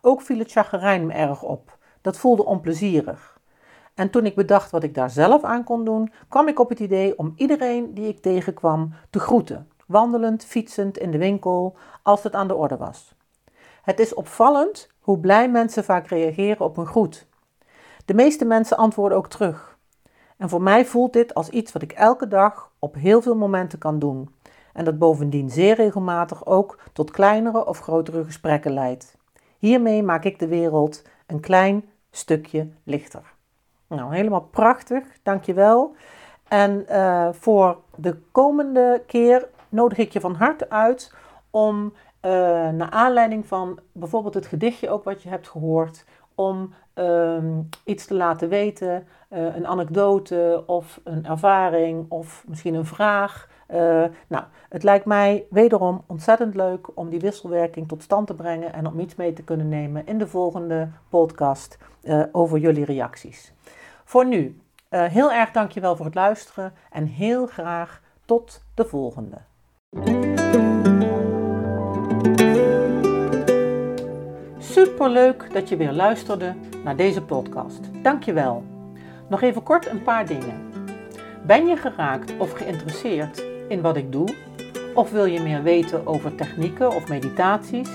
Ook 0.00 0.22
viel 0.22 0.38
het 0.38 0.50
chagrijn 0.50 1.06
me 1.06 1.12
erg 1.12 1.42
op. 1.42 1.76
Dat 2.00 2.16
voelde 2.16 2.44
onplezierig. 2.44 3.38
En 3.94 4.10
toen 4.10 4.26
ik 4.26 4.34
bedacht 4.34 4.70
wat 4.70 4.82
ik 4.82 4.94
daar 4.94 5.10
zelf 5.10 5.42
aan 5.42 5.64
kon 5.64 5.84
doen, 5.84 6.12
kwam 6.28 6.48
ik 6.48 6.58
op 6.58 6.68
het 6.68 6.80
idee 6.80 7.18
om 7.18 7.32
iedereen 7.36 7.94
die 7.94 8.08
ik 8.08 8.22
tegenkwam 8.22 8.94
te 9.10 9.18
groeten, 9.18 9.68
wandelend, 9.86 10.44
fietsend, 10.44 10.98
in 10.98 11.10
de 11.10 11.18
winkel, 11.18 11.76
als 12.02 12.22
het 12.22 12.34
aan 12.34 12.48
de 12.48 12.54
orde 12.54 12.76
was. 12.76 13.14
Het 13.82 14.00
is 14.00 14.14
opvallend 14.14 14.88
hoe 15.00 15.18
blij 15.18 15.50
mensen 15.50 15.84
vaak 15.84 16.06
reageren 16.06 16.64
op 16.64 16.76
een 16.76 16.86
groet. 16.86 17.26
De 18.04 18.14
meeste 18.14 18.44
mensen 18.44 18.76
antwoorden 18.76 19.18
ook 19.18 19.28
terug. 19.28 19.73
En 20.36 20.48
voor 20.48 20.62
mij 20.62 20.84
voelt 20.84 21.12
dit 21.12 21.34
als 21.34 21.48
iets 21.48 21.72
wat 21.72 21.82
ik 21.82 21.92
elke 21.92 22.28
dag 22.28 22.70
op 22.78 22.94
heel 22.94 23.22
veel 23.22 23.36
momenten 23.36 23.78
kan 23.78 23.98
doen 23.98 24.34
en 24.72 24.84
dat 24.84 24.98
bovendien 24.98 25.50
zeer 25.50 25.74
regelmatig 25.74 26.46
ook 26.46 26.78
tot 26.92 27.10
kleinere 27.10 27.66
of 27.66 27.78
grotere 27.78 28.24
gesprekken 28.24 28.72
leidt. 28.72 29.16
Hiermee 29.58 30.02
maak 30.02 30.24
ik 30.24 30.38
de 30.38 30.48
wereld 30.48 31.02
een 31.26 31.40
klein 31.40 31.84
stukje 32.10 32.68
lichter. 32.84 33.22
Nou, 33.88 34.14
helemaal 34.14 34.48
prachtig, 34.50 35.04
dankjewel. 35.22 35.94
En 36.48 36.86
uh, 36.90 37.28
voor 37.32 37.78
de 37.94 38.16
komende 38.32 39.02
keer 39.06 39.48
nodig 39.68 39.98
ik 39.98 40.12
je 40.12 40.20
van 40.20 40.34
harte 40.34 40.70
uit 40.70 41.14
om 41.50 41.84
uh, 41.84 42.30
naar 42.68 42.90
aanleiding 42.90 43.46
van 43.46 43.78
bijvoorbeeld 43.92 44.34
het 44.34 44.46
gedichtje 44.46 44.90
ook 44.90 45.04
wat 45.04 45.22
je 45.22 45.28
hebt 45.28 45.48
gehoord, 45.48 46.04
om 46.34 46.72
uh, 46.94 47.38
iets 47.84 48.06
te 48.06 48.14
laten 48.14 48.48
weten, 48.48 49.06
uh, 49.30 49.56
een 49.56 49.66
anekdote 49.66 50.62
of 50.66 51.00
een 51.04 51.26
ervaring 51.26 52.06
of 52.08 52.44
misschien 52.48 52.74
een 52.74 52.86
vraag. 52.86 53.48
Uh, 53.70 53.78
nou, 54.26 54.44
het 54.68 54.82
lijkt 54.82 55.04
mij 55.04 55.46
wederom 55.50 56.04
ontzettend 56.06 56.54
leuk 56.54 56.96
om 56.96 57.08
die 57.08 57.20
wisselwerking 57.20 57.88
tot 57.88 58.02
stand 58.02 58.26
te 58.26 58.34
brengen 58.34 58.72
en 58.72 58.86
om 58.86 59.00
iets 59.00 59.14
mee 59.14 59.32
te 59.32 59.42
kunnen 59.42 59.68
nemen 59.68 60.06
in 60.06 60.18
de 60.18 60.26
volgende 60.26 60.88
podcast 61.08 61.78
uh, 62.02 62.22
over 62.32 62.58
jullie 62.58 62.84
reacties. 62.84 63.52
Voor 64.04 64.26
nu, 64.26 64.60
heel 64.88 65.32
erg 65.32 65.50
dankjewel 65.50 65.96
voor 65.96 66.04
het 66.06 66.14
luisteren 66.14 66.72
en 66.90 67.06
heel 67.06 67.46
graag 67.46 68.00
tot 68.24 68.64
de 68.74 68.84
volgende. 68.84 69.36
Superleuk 74.74 75.52
dat 75.52 75.68
je 75.68 75.76
weer 75.76 75.92
luisterde 75.92 76.54
naar 76.84 76.96
deze 76.96 77.22
podcast. 77.22 77.80
Dankjewel. 78.02 78.64
Nog 79.28 79.42
even 79.42 79.62
kort 79.62 79.86
een 79.86 80.02
paar 80.02 80.26
dingen. 80.26 80.72
Ben 81.46 81.66
je 81.66 81.76
geraakt 81.76 82.32
of 82.38 82.52
geïnteresseerd 82.52 83.44
in 83.68 83.80
wat 83.80 83.96
ik 83.96 84.12
doe? 84.12 84.28
Of 84.94 85.10
wil 85.10 85.24
je 85.24 85.40
meer 85.40 85.62
weten 85.62 86.06
over 86.06 86.34
technieken 86.34 86.94
of 86.94 87.08
meditaties? 87.08 87.88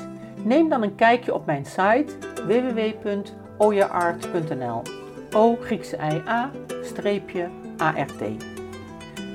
Neem 0.44 0.70
dan 0.70 0.84
een 0.84 0.96
kijkje 0.96 1.34
op 1.34 1.46
mijn 1.46 1.66
site 1.66 2.14
www.oyaart.nl. 2.48 4.82
O 5.36 5.58
Griekse 5.62 5.98
I 5.98 6.22
A 6.28 6.52
streepje 6.84 7.48
ART. 7.78 8.24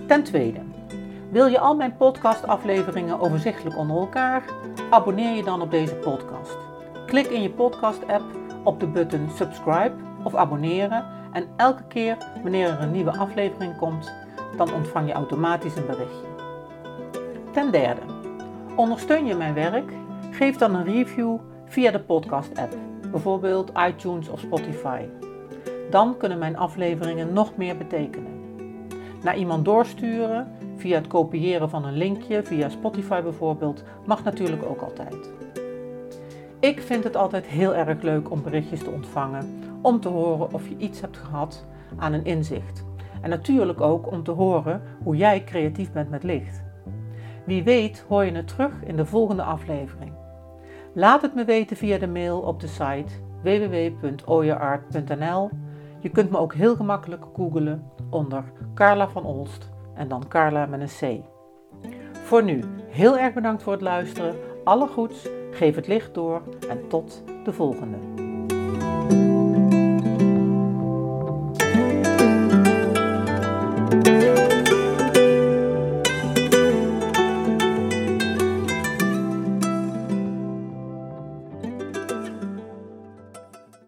Ten 0.07 0.23
tweede, 0.23 0.61
wil 1.31 1.47
je 1.47 1.59
al 1.59 1.77
mijn 1.77 1.97
podcastafleveringen 1.97 3.21
overzichtelijk 3.21 3.77
onder 3.77 3.97
elkaar? 3.97 4.45
Abonneer 4.91 5.35
je 5.35 5.45
dan 5.45 5.63
op 5.63 5.71
deze 5.71 5.95
podcast. 5.95 6.34
Klik 7.15 7.27
in 7.27 7.43
je 7.43 7.51
podcast-app 7.51 8.25
op 8.65 8.81
de 8.81 8.87
button 8.87 9.29
subscribe 9.37 9.93
of 10.25 10.35
abonneren 10.35 11.05
en 11.33 11.47
elke 11.57 11.83
keer 11.89 12.17
wanneer 12.43 12.69
er 12.69 12.81
een 12.81 12.91
nieuwe 12.91 13.17
aflevering 13.17 13.77
komt, 13.77 14.13
dan 14.57 14.73
ontvang 14.73 15.09
je 15.09 15.13
automatisch 15.13 15.77
een 15.77 15.87
berichtje. 15.87 16.27
Ten 17.53 17.73
derde, 17.73 18.01
ondersteun 18.77 19.27
je 19.27 19.35
mijn 19.35 19.55
werk? 19.55 19.93
Geef 20.31 20.57
dan 20.57 20.75
een 20.75 20.85
review 20.85 21.37
via 21.67 21.91
de 21.91 22.01
podcast-app, 22.01 22.77
bijvoorbeeld 23.11 23.73
iTunes 23.89 24.29
of 24.29 24.41
Spotify. 24.41 25.05
Dan 25.91 26.17
kunnen 26.17 26.39
mijn 26.39 26.57
afleveringen 26.57 27.33
nog 27.33 27.57
meer 27.57 27.77
betekenen. 27.77 28.33
Naar 29.23 29.37
iemand 29.37 29.65
doorsturen 29.65 30.53
via 30.77 30.95
het 30.97 31.07
kopiëren 31.07 31.71
van 31.71 31.85
een 31.85 31.97
linkje 31.97 32.43
via 32.43 32.69
Spotify 32.69 33.23
bijvoorbeeld 33.23 33.83
mag 34.07 34.25
natuurlijk 34.25 34.65
ook 34.65 34.81
altijd. 34.81 35.33
Ik 36.65 36.81
vind 36.81 37.05
het 37.05 37.17
altijd 37.17 37.47
heel 37.47 37.75
erg 37.75 38.03
leuk 38.03 38.31
om 38.31 38.43
berichtjes 38.43 38.83
te 38.83 38.91
ontvangen, 38.91 39.63
om 39.83 40.01
te 40.01 40.09
horen 40.09 40.53
of 40.53 40.69
je 40.69 40.77
iets 40.77 41.01
hebt 41.01 41.17
gehad 41.17 41.67
aan 41.97 42.13
een 42.13 42.25
inzicht. 42.25 42.85
En 43.21 43.31
natuurlijk 43.31 43.81
ook 43.81 44.11
om 44.11 44.23
te 44.23 44.31
horen 44.31 44.83
hoe 45.03 45.17
jij 45.17 45.45
creatief 45.45 45.93
bent 45.93 46.11
met 46.11 46.23
licht. 46.23 46.65
Wie 47.47 47.65
weet 47.65 48.05
hoor 48.09 48.25
je 48.25 48.33
het 48.33 48.49
terug 48.49 48.73
in 48.85 48.97
de 48.97 49.07
volgende 49.07 49.43
aflevering. 49.43 50.13
Laat 50.95 51.23
het 51.23 51.35
me 51.35 51.45
weten 51.45 51.77
via 51.77 51.99
de 51.99 52.09
mail 52.09 52.41
op 52.41 52.61
de 52.61 52.67
site 52.67 53.13
www.oyeart.nl. 53.43 55.51
Je 55.99 56.09
kunt 56.09 56.31
me 56.31 56.39
ook 56.39 56.55
heel 56.55 56.77
gemakkelijk 56.77 57.25
googlen 57.35 57.91
onder 58.11 58.45
Carla 58.75 59.09
van 59.09 59.25
Olst 59.25 59.71
en 59.95 60.09
dan 60.09 60.29
Carla 60.29 60.67
met 60.67 60.81
een 60.81 61.21
C. 61.21 61.25
Voor 62.13 62.43
nu, 62.43 62.65
heel 62.89 63.19
erg 63.19 63.35
bedankt 63.35 63.63
voor 63.63 63.73
het 63.73 63.83
luisteren. 63.83 64.54
Alle 64.65 64.87
goeds, 64.87 65.29
geef 65.51 65.75
het 65.75 65.87
licht 65.87 66.15
door 66.15 66.43
en 66.69 66.89
tot 66.89 67.23
de 67.45 67.53
volgende. 67.53 68.24